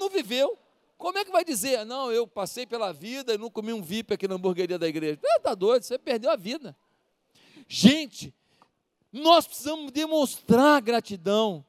Não 0.00 0.08
viveu. 0.08 0.58
Como 0.96 1.18
é 1.18 1.24
que 1.24 1.30
vai 1.30 1.44
dizer, 1.44 1.84
não, 1.84 2.10
eu 2.10 2.26
passei 2.26 2.66
pela 2.66 2.92
vida 2.92 3.34
e 3.34 3.38
não 3.38 3.50
comi 3.50 3.72
um 3.72 3.82
VIP 3.82 4.14
aqui 4.14 4.26
na 4.26 4.34
hamburgueria 4.34 4.78
da 4.78 4.88
igreja? 4.88 5.20
Está 5.22 5.54
doido, 5.54 5.82
você 5.82 5.98
perdeu 5.98 6.30
a 6.30 6.36
vida. 6.36 6.74
Gente, 7.68 8.34
nós 9.12 9.46
precisamos 9.46 9.92
demonstrar 9.92 10.80
gratidão. 10.80 11.64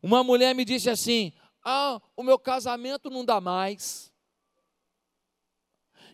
Uma 0.00 0.22
mulher 0.22 0.54
me 0.54 0.64
disse 0.64 0.88
assim: 0.88 1.32
Ah, 1.64 2.00
o 2.16 2.22
meu 2.22 2.38
casamento 2.38 3.10
não 3.10 3.24
dá 3.24 3.40
mais. 3.40 4.12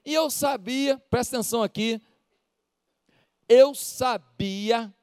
E 0.05 0.13
eu 0.13 0.31
sabia, 0.31 0.99
presta 1.11 1.37
atenção 1.37 1.63
aqui, 1.63 2.01
eu 3.49 3.75
sabia 3.75 4.95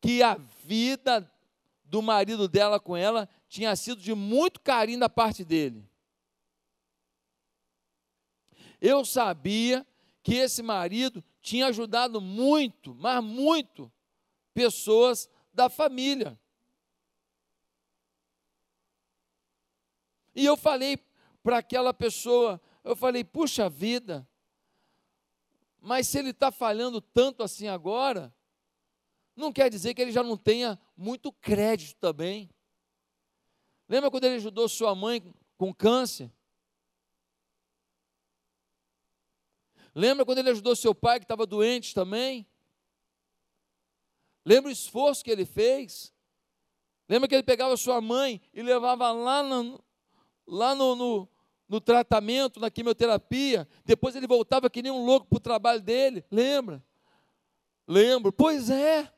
que 0.00 0.22
a 0.22 0.36
vida 0.64 1.30
do 1.84 2.02
marido 2.02 2.48
dela 2.48 2.80
com 2.80 2.96
ela 2.96 3.28
tinha 3.48 3.74
sido 3.76 4.00
de 4.00 4.14
muito 4.14 4.60
carinho 4.60 5.00
da 5.00 5.08
parte 5.08 5.44
dele 5.44 5.88
eu 8.80 9.04
sabia 9.04 9.86
que 10.22 10.34
esse 10.34 10.62
marido 10.62 11.22
tinha 11.40 11.66
ajudado 11.66 12.20
muito, 12.20 12.94
mas 12.94 13.22
muito, 13.22 13.92
pessoas 14.52 15.28
da 15.52 15.68
família. 15.68 16.38
E 20.34 20.44
eu 20.44 20.56
falei 20.56 20.98
para 21.42 21.58
aquela 21.58 21.94
pessoa, 21.94 22.60
eu 22.84 22.96
falei, 22.96 23.24
puxa 23.24 23.68
vida, 23.68 24.28
mas 25.80 26.08
se 26.08 26.18
ele 26.18 26.30
está 26.30 26.50
falhando 26.50 27.00
tanto 27.00 27.42
assim 27.42 27.68
agora, 27.68 28.34
não 29.34 29.52
quer 29.52 29.70
dizer 29.70 29.94
que 29.94 30.02
ele 30.02 30.12
já 30.12 30.22
não 30.22 30.36
tenha 30.36 30.78
muito 30.96 31.32
crédito 31.32 31.96
também. 31.98 32.50
Lembra 33.88 34.10
quando 34.10 34.24
ele 34.24 34.36
ajudou 34.36 34.68
sua 34.68 34.94
mãe 34.94 35.34
com 35.56 35.72
câncer? 35.72 36.30
Lembra 39.94 40.26
quando 40.26 40.38
ele 40.38 40.50
ajudou 40.50 40.76
seu 40.76 40.94
pai 40.94 41.18
que 41.18 41.24
estava 41.24 41.46
doente 41.46 41.94
também? 41.94 42.46
Lembra 44.44 44.68
o 44.68 44.72
esforço 44.72 45.24
que 45.24 45.30
ele 45.30 45.46
fez? 45.46 46.12
Lembra 47.08 47.28
que 47.28 47.34
ele 47.34 47.42
pegava 47.42 47.76
sua 47.76 48.00
mãe 48.00 48.40
e 48.52 48.62
levava 48.62 49.10
lá 49.12 49.42
no, 49.42 49.82
lá 50.46 50.74
no, 50.74 50.94
no, 50.94 51.28
no 51.68 51.80
tratamento, 51.80 52.60
na 52.60 52.70
quimioterapia? 52.70 53.66
Depois 53.84 54.14
ele 54.14 54.26
voltava 54.26 54.68
que 54.68 54.82
nem 54.82 54.92
um 54.92 55.04
louco 55.04 55.26
para 55.26 55.36
o 55.36 55.40
trabalho 55.40 55.80
dele? 55.80 56.24
Lembra? 56.30 56.84
Lembro. 57.86 58.32
Pois 58.32 58.68
é. 58.68 59.10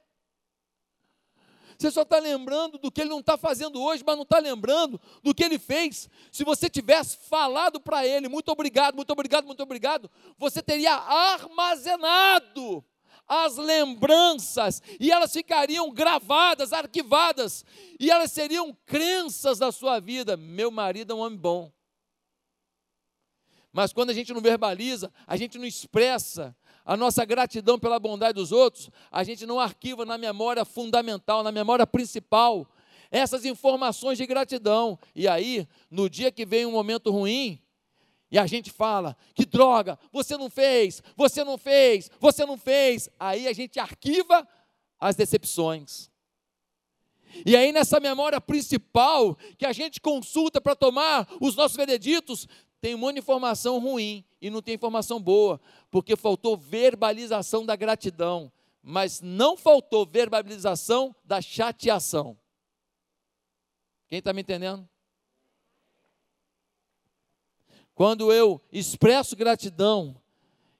Você 1.78 1.92
só 1.92 2.02
está 2.02 2.18
lembrando 2.18 2.76
do 2.76 2.90
que 2.90 3.02
ele 3.02 3.10
não 3.10 3.20
está 3.20 3.38
fazendo 3.38 3.80
hoje, 3.80 4.02
mas 4.04 4.16
não 4.16 4.24
está 4.24 4.40
lembrando 4.40 5.00
do 5.22 5.32
que 5.32 5.44
ele 5.44 5.60
fez. 5.60 6.10
Se 6.32 6.42
você 6.42 6.68
tivesse 6.68 7.16
falado 7.28 7.80
para 7.80 8.04
ele, 8.04 8.28
muito 8.28 8.50
obrigado, 8.50 8.96
muito 8.96 9.12
obrigado, 9.12 9.46
muito 9.46 9.62
obrigado, 9.62 10.10
você 10.36 10.60
teria 10.60 10.92
armazenado 10.92 12.84
as 13.28 13.56
lembranças 13.56 14.82
e 14.98 15.12
elas 15.12 15.32
ficariam 15.32 15.92
gravadas, 15.92 16.72
arquivadas, 16.72 17.64
e 18.00 18.10
elas 18.10 18.32
seriam 18.32 18.76
crenças 18.84 19.58
da 19.58 19.70
sua 19.70 20.00
vida. 20.00 20.36
Meu 20.36 20.72
marido 20.72 21.12
é 21.12 21.14
um 21.14 21.20
homem 21.20 21.38
bom. 21.38 21.70
Mas 23.72 23.92
quando 23.92 24.10
a 24.10 24.14
gente 24.14 24.32
não 24.32 24.40
verbaliza, 24.40 25.12
a 25.26 25.36
gente 25.36 25.58
não 25.58 25.66
expressa, 25.66 26.56
a 26.88 26.96
nossa 26.96 27.22
gratidão 27.22 27.78
pela 27.78 28.00
bondade 28.00 28.32
dos 28.32 28.50
outros, 28.50 28.88
a 29.12 29.22
gente 29.22 29.44
não 29.44 29.60
arquiva 29.60 30.06
na 30.06 30.16
memória 30.16 30.64
fundamental, 30.64 31.42
na 31.42 31.52
memória 31.52 31.86
principal, 31.86 32.66
essas 33.10 33.44
informações 33.44 34.16
de 34.16 34.26
gratidão. 34.26 34.98
E 35.14 35.28
aí, 35.28 35.68
no 35.90 36.08
dia 36.08 36.32
que 36.32 36.46
vem 36.46 36.64
um 36.64 36.72
momento 36.72 37.10
ruim, 37.10 37.60
E 38.30 38.38
a 38.38 38.46
gente 38.46 38.70
fala: 38.70 39.16
que 39.34 39.46
droga, 39.46 39.98
você 40.12 40.36
não 40.36 40.50
fez, 40.50 41.02
você 41.16 41.42
não 41.44 41.56
fez, 41.56 42.10
você 42.20 42.44
não 42.44 42.58
fez. 42.58 43.08
Aí 43.18 43.48
a 43.48 43.52
gente 43.52 43.80
arquiva 43.80 44.46
as 45.00 45.16
decepções. 45.16 46.10
E 47.44 47.54
aí, 47.54 47.72
nessa 47.72 48.00
memória 48.00 48.40
principal 48.40 49.36
que 49.58 49.66
a 49.66 49.72
gente 49.72 50.00
consulta 50.00 50.60
para 50.60 50.74
tomar 50.74 51.28
os 51.40 51.54
nossos 51.54 51.76
vereditos, 51.76 52.48
tem 52.80 52.94
um 52.94 52.98
monte 52.98 53.14
de 53.14 53.20
informação 53.20 53.78
ruim 53.78 54.24
e 54.40 54.50
não 54.50 54.62
tem 54.62 54.74
informação 54.74 55.20
boa, 55.20 55.60
porque 55.90 56.16
faltou 56.16 56.56
verbalização 56.56 57.66
da 57.66 57.74
gratidão, 57.74 58.52
mas 58.82 59.20
não 59.20 59.56
faltou 59.56 60.06
verbalização 60.06 61.14
da 61.24 61.40
chateação. 61.40 62.38
Quem 64.08 64.20
está 64.20 64.32
me 64.32 64.40
entendendo? 64.40 64.88
Quando 67.94 68.32
eu 68.32 68.60
expresso 68.70 69.34
gratidão, 69.34 70.16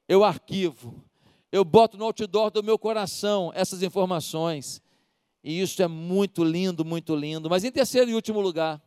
eu 0.07 0.23
arquivo, 0.23 1.05
eu 1.51 1.65
boto 1.65 1.97
no 1.97 2.05
outdoor 2.05 2.51
do 2.51 2.63
meu 2.63 2.79
coração 2.79 3.51
essas 3.55 3.83
informações. 3.83 4.81
E 5.43 5.61
isso 5.61 5.83
é 5.83 5.89
muito 5.89 6.45
lindo, 6.45 6.85
muito 6.85 7.15
lindo. 7.17 7.51
Mas 7.51 7.65
em 7.65 7.73
terceiro 7.73 8.11
e 8.11 8.15
último 8.15 8.41
lugar, 8.41 8.83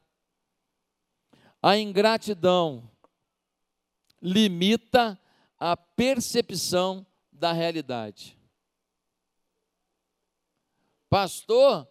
a 1.62 1.78
ingratidão 1.78 2.91
limita 4.22 5.20
a 5.58 5.76
percepção 5.76 7.06
da 7.32 7.52
realidade. 7.52 8.38
Pastor, 11.10 11.88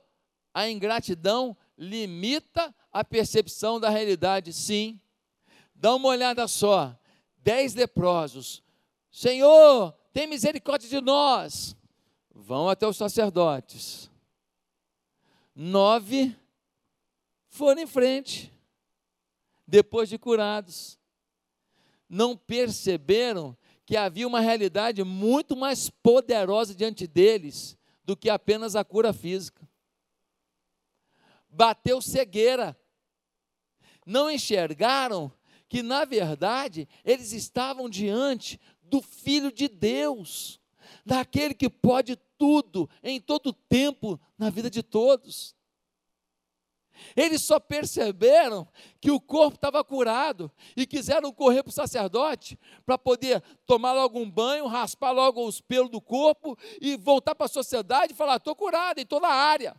a 0.55 0.69
ingratidão 0.69 1.57
limita 1.77 2.75
a 2.93 3.05
percepção 3.05 3.81
da 3.81 3.89
realidade, 3.89 4.53
sim. 4.53 5.01
Dá 5.75 5.95
uma 5.95 6.09
olhada 6.09 6.47
só. 6.47 6.97
Dez 7.39 7.75
leprosos. 7.75 8.63
Senhor, 9.11 9.93
tem 10.13 10.27
misericórdia 10.27 10.89
de 10.89 11.01
nós. 11.01 11.77
Vão 12.35 12.69
até 12.69 12.87
os 12.87 12.97
sacerdotes. 12.97 14.11
Nove 15.55 16.37
foram 17.49 17.83
em 17.83 17.87
frente, 17.87 18.53
depois 19.67 20.09
de 20.09 20.17
curados. 20.17 21.00
Não 22.11 22.37
perceberam 22.37 23.57
que 23.87 23.97
havia 23.97 24.27
uma 24.27 24.41
realidade 24.41 25.05
muito 25.05 25.57
mais 25.57 25.89
poderosa 25.89 26.75
diante 26.75 27.07
deles 27.07 27.79
do 28.05 28.17
que 28.17 28.29
apenas 28.29 28.75
a 28.75 28.85
cura 28.85 29.13
física. 29.13 29.69
Bateu 31.49 32.03
cegueira. 32.03 32.77
Não 34.05 34.29
enxergaram 34.29 35.33
que, 35.69 35.85
na 35.85 36.05
verdade, 36.05 36.89
eles 37.05 37.33
estavam 37.33 37.89
diante 37.89 38.61
do 38.83 39.01
Filho 39.01 39.53
de 39.53 39.69
Deus, 39.69 40.61
daquele 41.07 41.55
que 41.55 41.71
pode 41.71 42.17
tudo, 42.37 42.91
em 43.05 43.21
todo 43.21 43.53
tempo, 43.53 44.21
na 44.37 44.51
vida 44.51 44.69
de 44.69 44.83
todos. 44.83 45.55
Eles 47.17 47.43
só 47.43 47.59
perceberam 47.59 48.69
que 49.01 49.11
o 49.11 49.21
corpo 49.21 49.57
estava 49.57 49.83
curado 49.83 50.51
e 50.77 50.87
quiseram 50.87 51.33
correr 51.33 51.63
para 51.63 51.71
o 51.71 51.73
sacerdote 51.73 52.59
para 52.85 52.99
poder 52.99 53.43
tomar 53.67 53.93
logo 53.93 54.19
um 54.19 54.31
banho, 54.31 54.67
raspar 54.67 55.13
logo 55.13 55.47
os 55.47 55.61
pelos 55.61 55.91
do 55.91 56.01
corpo 56.01 56.57
e 56.81 56.97
voltar 56.97 57.35
para 57.35 57.47
a 57.47 57.49
sociedade 57.49 58.13
e 58.13 58.17
falar: 58.17 58.37
estou 58.37 58.55
curado 58.55 58.99
em 58.99 59.07
toda 59.07 59.27
a 59.27 59.35
área. 59.35 59.75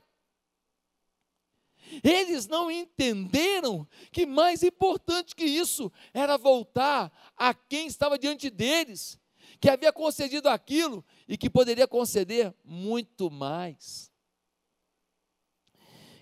Eles 2.03 2.47
não 2.47 2.71
entenderam 2.71 3.87
que 4.11 4.25
mais 4.25 4.63
importante 4.63 5.35
que 5.35 5.43
isso 5.43 5.91
era 6.13 6.37
voltar 6.37 7.11
a 7.35 7.53
quem 7.53 7.87
estava 7.87 8.17
diante 8.17 8.49
deles, 8.49 9.19
que 9.59 9.69
havia 9.69 9.91
concedido 9.91 10.47
aquilo 10.47 11.03
e 11.27 11.37
que 11.37 11.49
poderia 11.49 11.87
conceder 11.87 12.53
muito 12.63 13.29
mais. 13.29 14.10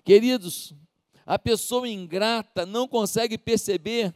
Queridos, 0.09 0.73
a 1.23 1.37
pessoa 1.37 1.87
ingrata 1.87 2.65
não 2.65 2.87
consegue 2.87 3.37
perceber 3.37 4.11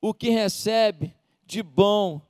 o 0.00 0.14
que 0.14 0.30
recebe 0.30 1.16
de 1.44 1.64
bom. 1.64 2.22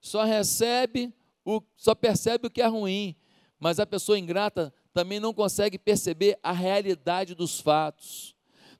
Só 0.00 0.24
recebe 0.24 1.12
o 1.44 1.60
só 1.76 1.94
percebe 1.94 2.46
o 2.46 2.50
que 2.50 2.62
é 2.62 2.66
ruim, 2.66 3.14
mas 3.60 3.78
a 3.78 3.84
pessoa 3.84 4.18
ingrata 4.18 4.72
também 4.94 5.20
não 5.20 5.34
consegue 5.34 5.78
perceber 5.78 6.38
a 6.42 6.52
realidade 6.52 7.34
dos 7.34 7.60
fatos, 7.60 8.34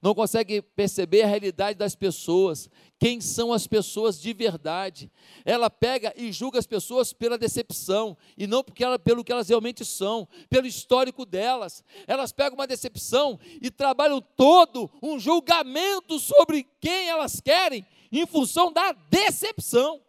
não 0.06 0.14
consegue 0.14 0.62
perceber 0.62 1.22
a 1.22 1.26
realidade 1.26 1.76
das 1.76 1.96
pessoas, 1.96 2.70
quem 2.96 3.20
são 3.20 3.52
as 3.52 3.66
pessoas 3.66 4.20
de 4.20 4.32
verdade. 4.32 5.10
Ela 5.44 5.68
pega 5.68 6.14
e 6.16 6.30
julga 6.30 6.60
as 6.60 6.66
pessoas 6.66 7.12
pela 7.12 7.36
decepção, 7.36 8.16
e 8.38 8.46
não 8.46 8.62
porque 8.62 8.84
ela, 8.84 9.00
pelo 9.00 9.24
que 9.24 9.32
elas 9.32 9.48
realmente 9.48 9.84
são, 9.84 10.28
pelo 10.48 10.64
histórico 10.64 11.26
delas. 11.26 11.82
Elas 12.06 12.30
pegam 12.30 12.54
uma 12.56 12.68
decepção 12.68 13.36
e 13.60 13.68
trabalham 13.68 14.20
todo 14.20 14.88
um 15.02 15.18
julgamento 15.18 16.20
sobre 16.20 16.64
quem 16.80 17.08
elas 17.08 17.40
querem, 17.40 17.84
em 18.12 18.24
função 18.28 18.72
da 18.72 18.92
decepção. 19.10 20.05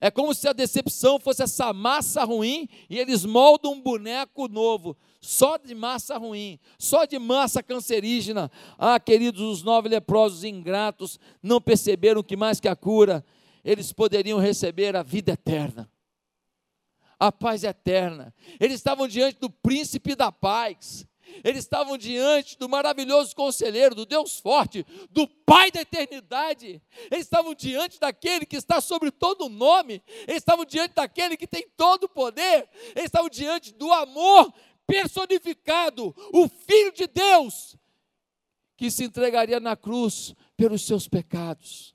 É 0.00 0.10
como 0.10 0.34
se 0.34 0.46
a 0.46 0.52
decepção 0.52 1.18
fosse 1.18 1.42
essa 1.42 1.72
massa 1.72 2.24
ruim 2.24 2.68
e 2.90 2.98
eles 2.98 3.24
moldam 3.24 3.72
um 3.72 3.80
boneco 3.80 4.48
novo, 4.48 4.96
só 5.20 5.56
de 5.56 5.74
massa 5.74 6.18
ruim, 6.18 6.58
só 6.78 7.04
de 7.04 7.18
massa 7.18 7.62
cancerígena. 7.62 8.50
Ah, 8.78 9.00
queridos, 9.00 9.40
os 9.40 9.62
nove 9.62 9.88
leprosos 9.88 10.44
ingratos 10.44 11.18
não 11.42 11.60
perceberam 11.60 12.22
que 12.22 12.36
mais 12.36 12.60
que 12.60 12.68
a 12.68 12.76
cura, 12.76 13.24
eles 13.64 13.92
poderiam 13.92 14.38
receber 14.38 14.94
a 14.94 15.02
vida 15.02 15.32
eterna, 15.32 15.90
a 17.18 17.32
paz 17.32 17.64
eterna. 17.64 18.34
Eles 18.60 18.76
estavam 18.76 19.08
diante 19.08 19.40
do 19.40 19.48
príncipe 19.48 20.14
da 20.14 20.30
paz. 20.30 21.06
Eles 21.42 21.60
estavam 21.60 21.96
diante 21.96 22.58
do 22.58 22.68
maravilhoso 22.68 23.34
conselheiro, 23.34 23.94
do 23.94 24.06
Deus 24.06 24.38
forte, 24.38 24.84
do 25.10 25.26
Pai 25.26 25.70
da 25.70 25.80
eternidade. 25.80 26.82
Eles 27.10 27.24
estavam 27.24 27.54
diante 27.54 28.00
daquele 28.00 28.46
que 28.46 28.56
está 28.56 28.80
sobre 28.80 29.10
todo 29.10 29.46
o 29.46 29.48
nome. 29.48 30.02
Eles 30.26 30.38
estavam 30.38 30.64
diante 30.64 30.94
daquele 30.94 31.36
que 31.36 31.46
tem 31.46 31.68
todo 31.76 32.04
o 32.04 32.08
poder. 32.08 32.68
Eles 32.94 33.06
estavam 33.06 33.28
diante 33.28 33.72
do 33.72 33.92
amor 33.92 34.52
personificado, 34.86 36.14
o 36.32 36.48
Filho 36.48 36.92
de 36.92 37.06
Deus, 37.06 37.76
que 38.76 38.90
se 38.90 39.04
entregaria 39.04 39.60
na 39.60 39.76
cruz 39.76 40.34
pelos 40.56 40.86
seus 40.86 41.08
pecados. 41.08 41.94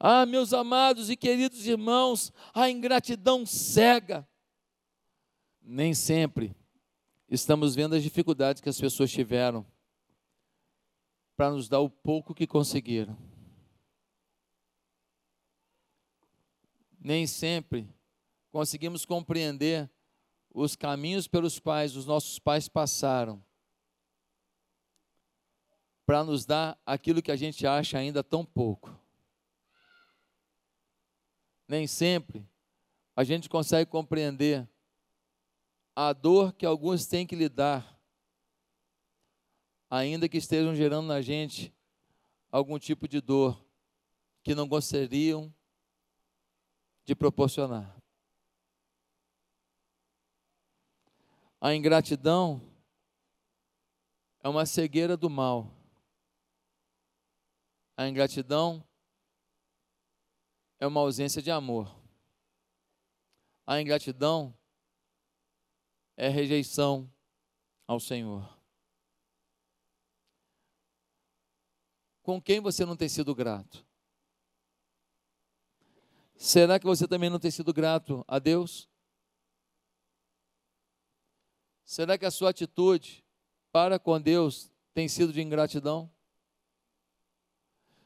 Ah, 0.00 0.24
meus 0.24 0.52
amados 0.52 1.10
e 1.10 1.16
queridos 1.16 1.66
irmãos, 1.66 2.32
a 2.54 2.70
ingratidão 2.70 3.44
cega. 3.44 4.28
Nem 5.60 5.92
sempre 5.92 6.56
estamos 7.28 7.74
vendo 7.74 7.94
as 7.94 8.02
dificuldades 8.02 8.60
que 8.60 8.68
as 8.68 8.80
pessoas 8.80 9.10
tiveram 9.10 9.66
para 11.36 11.50
nos 11.50 11.68
dar 11.68 11.80
o 11.80 11.90
pouco 11.90 12.34
que 12.34 12.46
conseguiram. 12.46 13.16
Nem 16.98 17.26
sempre 17.26 17.88
conseguimos 18.50 19.04
compreender 19.04 19.88
os 20.52 20.74
caminhos 20.74 21.28
pelos 21.28 21.58
quais 21.60 21.94
os 21.94 22.06
nossos 22.06 22.38
pais 22.38 22.68
passaram 22.68 23.44
para 26.04 26.24
nos 26.24 26.46
dar 26.46 26.80
aquilo 26.86 27.22
que 27.22 27.30
a 27.30 27.36
gente 27.36 27.66
acha 27.66 27.98
ainda 27.98 28.24
tão 28.24 28.44
pouco. 28.44 28.98
Nem 31.68 31.86
sempre 31.86 32.48
a 33.14 33.22
gente 33.22 33.48
consegue 33.48 33.90
compreender 33.90 34.66
a 36.00 36.12
dor 36.12 36.52
que 36.52 36.64
alguns 36.64 37.06
têm 37.06 37.26
que 37.26 37.34
lidar, 37.34 38.00
ainda 39.90 40.28
que 40.28 40.36
estejam 40.36 40.72
gerando 40.72 41.08
na 41.08 41.20
gente 41.20 41.74
algum 42.52 42.78
tipo 42.78 43.08
de 43.08 43.20
dor 43.20 43.60
que 44.44 44.54
não 44.54 44.68
gostariam 44.68 45.52
de 47.04 47.16
proporcionar. 47.16 48.00
A 51.60 51.74
ingratidão 51.74 52.62
é 54.38 54.48
uma 54.48 54.64
cegueira 54.66 55.16
do 55.16 55.28
mal. 55.28 55.68
A 57.96 58.06
ingratidão 58.06 58.86
é 60.78 60.86
uma 60.86 61.00
ausência 61.00 61.42
de 61.42 61.50
amor. 61.50 61.92
A 63.66 63.80
ingratidão 63.80 64.56
é 66.18 66.28
rejeição 66.28 67.08
ao 67.86 68.00
Senhor. 68.00 68.58
Com 72.22 72.42
quem 72.42 72.60
você 72.60 72.84
não 72.84 72.96
tem 72.96 73.08
sido 73.08 73.32
grato? 73.36 73.86
Será 76.34 76.78
que 76.80 76.84
você 76.84 77.06
também 77.06 77.30
não 77.30 77.38
tem 77.38 77.52
sido 77.52 77.72
grato 77.72 78.24
a 78.26 78.40
Deus? 78.40 78.90
Será 81.84 82.18
que 82.18 82.26
a 82.26 82.32
sua 82.32 82.50
atitude 82.50 83.24
para 83.70 83.96
com 83.96 84.20
Deus 84.20 84.72
tem 84.92 85.06
sido 85.06 85.32
de 85.32 85.40
ingratidão? 85.40 86.12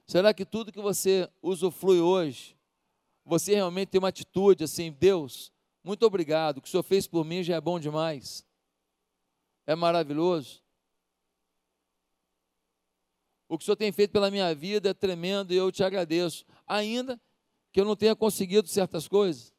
Será 0.07 0.35
que 0.35 0.45
tudo 0.45 0.71
que 0.71 0.83
você 0.83 1.33
usufrui 1.41 1.99
hoje, 1.99 2.59
você 3.25 3.55
realmente 3.55 3.89
tem 3.89 3.99
uma 3.99 4.09
atitude 4.09 4.65
assim, 4.65 4.93
Deus, 4.93 5.51
muito 5.85 6.05
obrigado, 6.07 6.59
o 6.59 6.63
que 6.63 6.69
o 6.69 6.71
Senhor 6.71 6.83
fez 6.83 7.07
por 7.07 7.25
mim 7.25 7.43
já 7.43 7.57
é 7.57 7.61
bom 7.61 7.79
demais, 7.79 8.47
é 9.67 9.75
maravilhoso. 9.75 10.63
O 13.49 13.59
que 13.59 13.63
o 13.63 13.67
Senhor 13.67 13.77
tem 13.77 13.93
feito 13.93 14.13
pela 14.13 14.31
minha 14.31 14.55
vida 14.55 14.91
é 14.91 14.95
tremendo 14.95 15.53
e 15.53 15.57
eu 15.57 15.71
te 15.71 15.85
agradeço, 15.85 16.45
ainda 16.67 17.21
que 17.71 17.81
eu 17.81 17.85
não 17.85 17.97
tenha 17.97 18.17
conseguido 18.17 18.69
certas 18.69 19.07
coisas. 19.07 19.53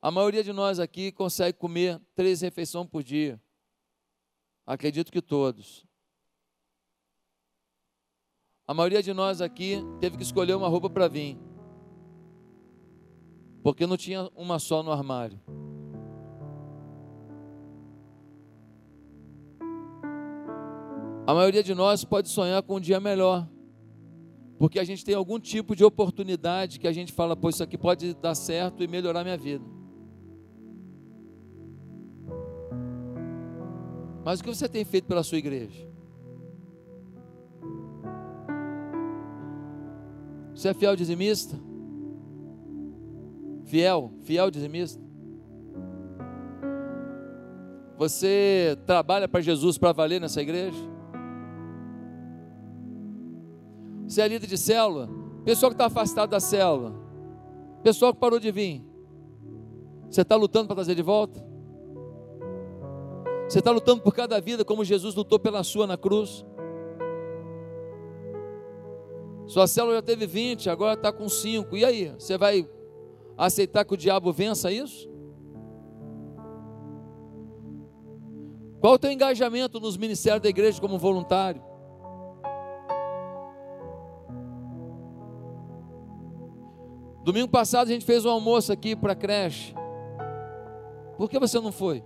A 0.00 0.10
maioria 0.10 0.42
de 0.42 0.52
nós 0.52 0.78
aqui 0.78 1.12
consegue 1.12 1.58
comer 1.58 2.00
três 2.14 2.40
refeições 2.40 2.88
por 2.88 3.02
dia. 3.02 3.40
Acredito 4.64 5.12
que 5.12 5.22
todos. 5.22 5.86
A 8.66 8.74
maioria 8.74 9.02
de 9.02 9.12
nós 9.12 9.40
aqui 9.40 9.76
teve 10.00 10.16
que 10.16 10.24
escolher 10.24 10.54
uma 10.54 10.68
roupa 10.68 10.90
para 10.90 11.06
vir, 11.06 11.38
porque 13.66 13.84
não 13.84 13.96
tinha 13.96 14.30
uma 14.36 14.60
só 14.60 14.80
no 14.80 14.92
armário. 14.92 15.40
A 21.26 21.34
maioria 21.34 21.64
de 21.64 21.74
nós 21.74 22.04
pode 22.04 22.28
sonhar 22.28 22.62
com 22.62 22.76
um 22.76 22.80
dia 22.80 23.00
melhor, 23.00 23.44
porque 24.56 24.78
a 24.78 24.84
gente 24.84 25.04
tem 25.04 25.16
algum 25.16 25.40
tipo 25.40 25.74
de 25.74 25.82
oportunidade 25.82 26.78
que 26.78 26.86
a 26.86 26.92
gente 26.92 27.12
fala, 27.12 27.36
pô, 27.36 27.48
isso 27.48 27.60
aqui 27.60 27.76
pode 27.76 28.14
dar 28.14 28.36
certo 28.36 28.84
e 28.84 28.86
melhorar 28.86 29.24
minha 29.24 29.36
vida. 29.36 29.64
Mas 34.24 34.38
o 34.38 34.44
que 34.44 34.54
você 34.54 34.68
tem 34.68 34.84
feito 34.84 35.08
pela 35.08 35.24
sua 35.24 35.38
igreja? 35.38 35.90
Você 40.54 40.68
é 40.68 40.74
fiel 40.74 40.94
dizimista? 40.94 41.65
Fiel, 43.66 44.12
fiel 44.22 44.48
dizimista? 44.48 45.04
Você 47.98 48.78
trabalha 48.86 49.26
para 49.26 49.40
Jesus 49.40 49.76
para 49.76 49.92
valer 49.92 50.20
nessa 50.20 50.40
igreja? 50.40 50.78
Você 54.06 54.22
é 54.22 54.28
líder 54.28 54.46
de 54.46 54.56
célula? 54.56 55.08
Pessoal 55.44 55.70
que 55.70 55.74
está 55.74 55.86
afastado 55.86 56.30
da 56.30 56.38
célula? 56.38 56.94
Pessoal 57.82 58.14
que 58.14 58.20
parou 58.20 58.38
de 58.38 58.52
vir? 58.52 58.84
Você 60.08 60.22
está 60.22 60.36
lutando 60.36 60.68
para 60.68 60.76
trazer 60.76 60.94
de 60.94 61.02
volta? 61.02 61.44
Você 63.48 63.58
está 63.58 63.72
lutando 63.72 64.00
por 64.00 64.14
cada 64.14 64.40
vida 64.40 64.64
como 64.64 64.84
Jesus 64.84 65.16
lutou 65.16 65.40
pela 65.40 65.64
sua 65.64 65.88
na 65.88 65.96
cruz? 65.96 66.46
Sua 69.46 69.66
célula 69.66 69.96
já 69.96 70.02
teve 70.02 70.24
20, 70.24 70.70
agora 70.70 70.94
está 70.94 71.12
com 71.12 71.28
5. 71.28 71.76
E 71.76 71.84
aí? 71.84 72.14
Você 72.16 72.38
vai 72.38 72.68
aceitar 73.36 73.84
que 73.84 73.94
o 73.94 73.96
diabo 73.96 74.32
vença 74.32 74.72
isso? 74.72 75.10
Qual 78.80 78.94
o 78.94 78.98
teu 78.98 79.10
engajamento 79.10 79.80
nos 79.80 79.96
ministérios 79.96 80.42
da 80.42 80.48
igreja 80.48 80.80
como 80.80 80.98
voluntário? 80.98 81.62
Domingo 87.24 87.48
passado 87.48 87.88
a 87.88 87.92
gente 87.92 88.04
fez 88.04 88.24
um 88.24 88.30
almoço 88.30 88.72
aqui 88.72 88.94
para 88.94 89.12
a 89.12 89.16
creche. 89.16 89.74
Por 91.16 91.28
que 91.28 91.38
você 91.38 91.58
não 91.58 91.72
foi? 91.72 92.04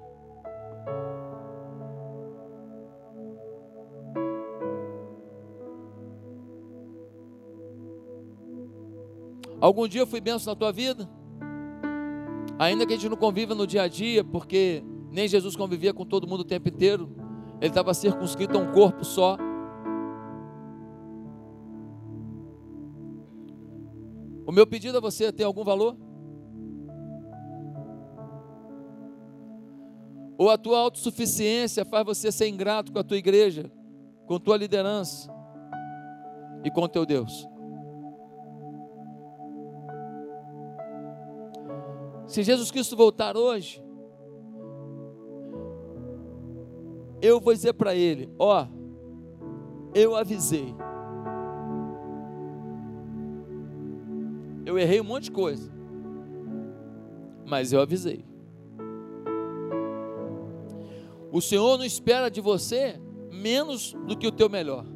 Algum 9.61 9.87
dia 9.87 10.01
eu 10.01 10.07
fui 10.07 10.23
benção 10.23 10.55
na 10.55 10.59
tua 10.59 10.73
vida? 10.73 11.07
Ainda 12.61 12.85
que 12.85 12.93
a 12.93 12.97
gente 12.97 13.09
não 13.09 13.17
conviva 13.17 13.55
no 13.55 13.67
dia 13.67 13.81
a 13.81 13.89
dia, 13.89 14.23
porque 14.23 14.85
nem 15.11 15.27
Jesus 15.27 15.57
convivia 15.57 15.95
com 15.95 16.05
todo 16.05 16.27
mundo 16.27 16.41
o 16.41 16.45
tempo 16.45 16.69
inteiro, 16.69 17.11
ele 17.59 17.71
estava 17.71 17.95
circunscrito 17.95 18.59
a 18.59 18.61
um 18.61 18.71
corpo 18.71 19.03
só. 19.03 19.39
O 24.47 24.53
meu 24.53 24.67
pedido 24.67 24.99
a 24.99 25.01
você 25.01 25.33
tem 25.33 25.47
algum 25.47 25.65
valor? 25.65 25.97
Ou 30.37 30.51
a 30.51 30.59
tua 30.59 30.81
autossuficiência 30.81 31.83
faz 31.87 32.05
você 32.05 32.31
ser 32.31 32.47
ingrato 32.47 32.93
com 32.93 32.99
a 32.99 33.05
tua 33.05 33.17
igreja, 33.17 33.73
com 34.27 34.39
tua 34.39 34.59
liderança 34.59 35.33
e 36.63 36.71
com 36.71 36.83
o 36.83 36.89
teu 36.89 37.07
Deus? 37.07 37.49
Se 42.31 42.45
Jesus 42.45 42.71
Cristo 42.71 42.97
voltar 42.97 43.37
hoje, 43.37 43.83
eu 47.21 47.41
vou 47.41 47.53
dizer 47.53 47.73
para 47.73 47.93
ele: 47.93 48.31
Ó, 48.39 48.69
eu 49.93 50.15
avisei. 50.15 50.73
Eu 54.65 54.79
errei 54.79 55.01
um 55.01 55.05
monte 55.05 55.25
de 55.25 55.33
coisa, 55.33 55.73
mas 57.49 57.73
eu 57.73 57.81
avisei. 57.81 58.25
O 61.33 61.41
Senhor 61.41 61.79
não 61.79 61.85
espera 61.85 62.31
de 62.31 62.41
você 62.41 63.01
menos 63.33 63.93
do 64.07 64.17
que 64.17 64.29
o 64.29 64.33
teu 64.33 64.49
melhor. 64.49 64.87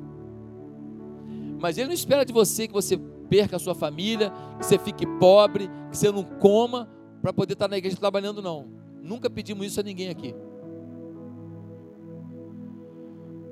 Mas 1.61 1.79
Ele 1.79 1.89
não 1.89 1.95
espera 1.95 2.25
de 2.25 2.33
você 2.33 2.69
que 2.69 2.73
você 2.73 2.97
perca 3.29 3.57
a 3.57 3.59
sua 3.59 3.75
família, 3.75 4.33
que 4.57 4.67
você 4.67 4.79
fique 4.79 5.05
pobre, 5.19 5.69
que 5.91 5.99
você 5.99 6.13
não 6.13 6.23
coma, 6.23 6.89
para 7.25 7.33
poder 7.33 7.55
estar 7.55 7.69
na 7.69 7.79
igreja 7.79 7.97
trabalhando, 7.97 8.43
não. 8.43 8.69
Nunca 9.01 9.31
pedimos 9.31 9.65
isso 9.65 9.81
a 9.81 9.83
ninguém 9.83 10.11
aqui. 10.11 10.35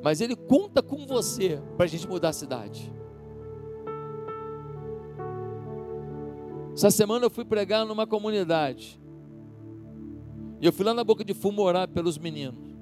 Mas 0.05 0.21
Ele 0.21 0.37
conta 0.37 0.83
com 0.83 1.07
você 1.07 1.59
para 1.75 1.87
a 1.87 1.89
gente 1.89 2.07
mudar 2.07 2.29
a 2.29 2.33
cidade. 2.35 2.93
Essa 6.75 6.91
semana 6.91 7.25
eu 7.25 7.31
fui 7.31 7.47
pregar 7.47 7.87
numa 7.87 8.07
comunidade. 8.07 9.01
E 10.61 10.67
eu 10.67 10.73
fui 10.73 10.85
lá 10.85 10.93
na 10.93 11.03
boca 11.03 11.25
de 11.25 11.33
fumo 11.33 11.63
orar 11.63 11.89
pelos 11.89 12.19
meninos. 12.19 12.77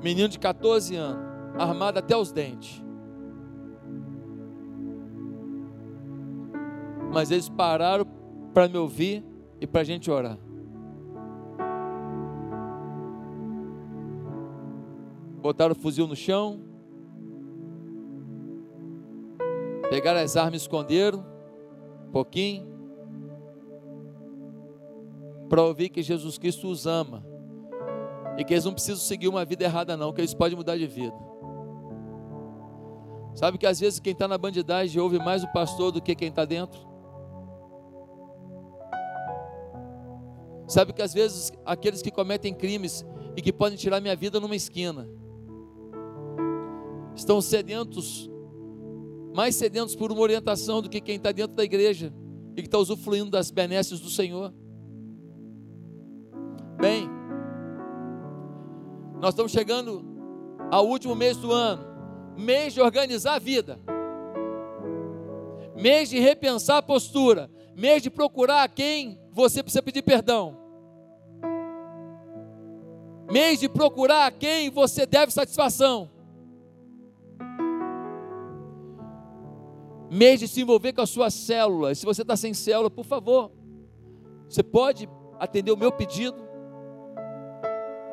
Menino 0.00 0.28
de 0.28 0.38
14 0.38 0.94
anos, 0.94 1.26
armado 1.58 1.98
até 1.98 2.16
os 2.16 2.30
dentes. 2.30 2.80
Mas 7.12 7.30
eles 7.30 7.48
pararam 7.48 8.06
para 8.52 8.68
me 8.68 8.76
ouvir 8.76 9.24
e 9.60 9.66
para 9.66 9.80
a 9.80 9.84
gente 9.84 10.10
orar. 10.10 10.38
Botaram 15.40 15.72
o 15.72 15.74
fuzil 15.74 16.06
no 16.06 16.16
chão, 16.16 16.60
pegaram 19.88 20.20
as 20.20 20.36
armas 20.36 20.54
e 20.54 20.64
esconderam, 20.64 21.24
um 22.08 22.10
pouquinho, 22.10 22.66
para 25.48 25.62
ouvir 25.62 25.88
que 25.88 26.02
Jesus 26.02 26.36
Cristo 26.36 26.68
os 26.68 26.86
ama 26.86 27.24
e 28.36 28.44
que 28.44 28.52
eles 28.52 28.64
não 28.64 28.72
precisam 28.72 28.98
seguir 28.98 29.28
uma 29.28 29.44
vida 29.44 29.64
errada, 29.64 29.96
não, 29.96 30.12
que 30.12 30.20
eles 30.20 30.34
podem 30.34 30.56
mudar 30.56 30.76
de 30.76 30.86
vida. 30.86 31.16
Sabe 33.34 33.56
que 33.56 33.66
às 33.66 33.78
vezes 33.78 34.00
quem 34.00 34.12
está 34.12 34.26
na 34.26 34.36
bandidagem 34.36 35.00
ouve 35.00 35.18
mais 35.18 35.44
o 35.44 35.52
pastor 35.52 35.92
do 35.92 36.02
que 36.02 36.14
quem 36.14 36.28
está 36.28 36.44
dentro? 36.44 36.87
Sabe 40.68 40.92
que 40.92 41.00
às 41.00 41.14
vezes 41.14 41.50
aqueles 41.64 42.02
que 42.02 42.10
cometem 42.10 42.52
crimes 42.52 43.02
e 43.34 43.40
que 43.40 43.50
podem 43.52 43.78
tirar 43.78 44.02
minha 44.02 44.14
vida 44.14 44.38
numa 44.38 44.54
esquina 44.54 45.08
estão 47.16 47.40
sedentos, 47.40 48.30
mais 49.34 49.54
sedentos 49.54 49.96
por 49.96 50.12
uma 50.12 50.20
orientação 50.20 50.82
do 50.82 50.90
que 50.90 51.00
quem 51.00 51.16
está 51.16 51.32
dentro 51.32 51.56
da 51.56 51.64
igreja 51.64 52.12
e 52.54 52.60
que 52.60 52.68
está 52.68 52.76
usufruindo 52.76 53.30
das 53.30 53.50
benesses 53.50 53.98
do 53.98 54.10
Senhor. 54.10 54.52
Bem, 56.76 57.08
nós 59.20 59.30
estamos 59.30 59.50
chegando 59.50 60.04
ao 60.70 60.86
último 60.86 61.14
mês 61.14 61.38
do 61.38 61.50
ano, 61.50 61.82
mês 62.36 62.74
de 62.74 62.80
organizar 62.82 63.36
a 63.36 63.38
vida, 63.38 63.80
mês 65.74 66.10
de 66.10 66.18
repensar 66.20 66.76
a 66.76 66.82
postura, 66.82 67.50
mês 67.74 68.02
de 68.02 68.10
procurar 68.10 68.68
quem 68.68 69.18
você 69.38 69.62
precisa 69.62 69.82
pedir 69.82 70.02
perdão. 70.02 70.56
Mês 73.30 73.60
de 73.60 73.68
procurar 73.68 74.26
a 74.26 74.30
quem 74.32 74.68
você 74.68 75.06
deve 75.06 75.30
satisfação. 75.32 76.10
Mês 80.10 80.40
de 80.40 80.48
se 80.48 80.62
envolver 80.62 80.92
com 80.92 81.02
a 81.02 81.06
sua 81.06 81.30
célula. 81.30 81.94
Se 81.94 82.04
você 82.04 82.22
está 82.22 82.34
sem 82.34 82.52
célula, 82.52 82.90
por 82.90 83.04
favor, 83.04 83.52
você 84.48 84.62
pode 84.62 85.08
atender 85.38 85.70
o 85.70 85.76
meu 85.76 85.92
pedido. 85.92 86.36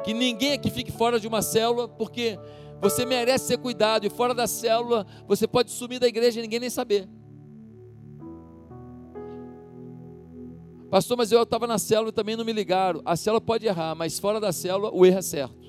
Que 0.04 0.14
ninguém 0.14 0.54
aqui 0.54 0.70
fique 0.70 0.92
fora 0.92 1.20
de 1.20 1.28
uma 1.28 1.42
célula, 1.42 1.88
porque 1.88 2.38
você 2.80 3.04
merece 3.04 3.48
ser 3.48 3.58
cuidado, 3.58 4.06
e 4.06 4.10
fora 4.10 4.34
da 4.34 4.46
célula, 4.46 5.08
você 5.28 5.48
pode 5.48 5.72
sumir 5.72 6.00
da 6.00 6.08
igreja 6.08 6.40
e 6.40 6.44
ninguém 6.44 6.60
nem 6.60 6.70
saber. 6.70 7.10
Pastor, 10.96 11.18
mas 11.18 11.30
eu 11.30 11.44
estava 11.44 11.68
na 11.68 11.78
célula 11.78 12.08
e 12.08 12.14
também 12.14 12.38
não 12.38 12.46
me 12.46 12.54
ligaram. 12.54 13.02
A 13.04 13.18
célula 13.18 13.42
pode 13.42 13.66
errar, 13.68 13.94
mas 13.96 14.18
fora 14.18 14.40
da 14.40 14.54
célula 14.54 14.92
o 14.94 15.06
erro 15.06 15.18
é 15.18 15.22
certo. 15.22 15.65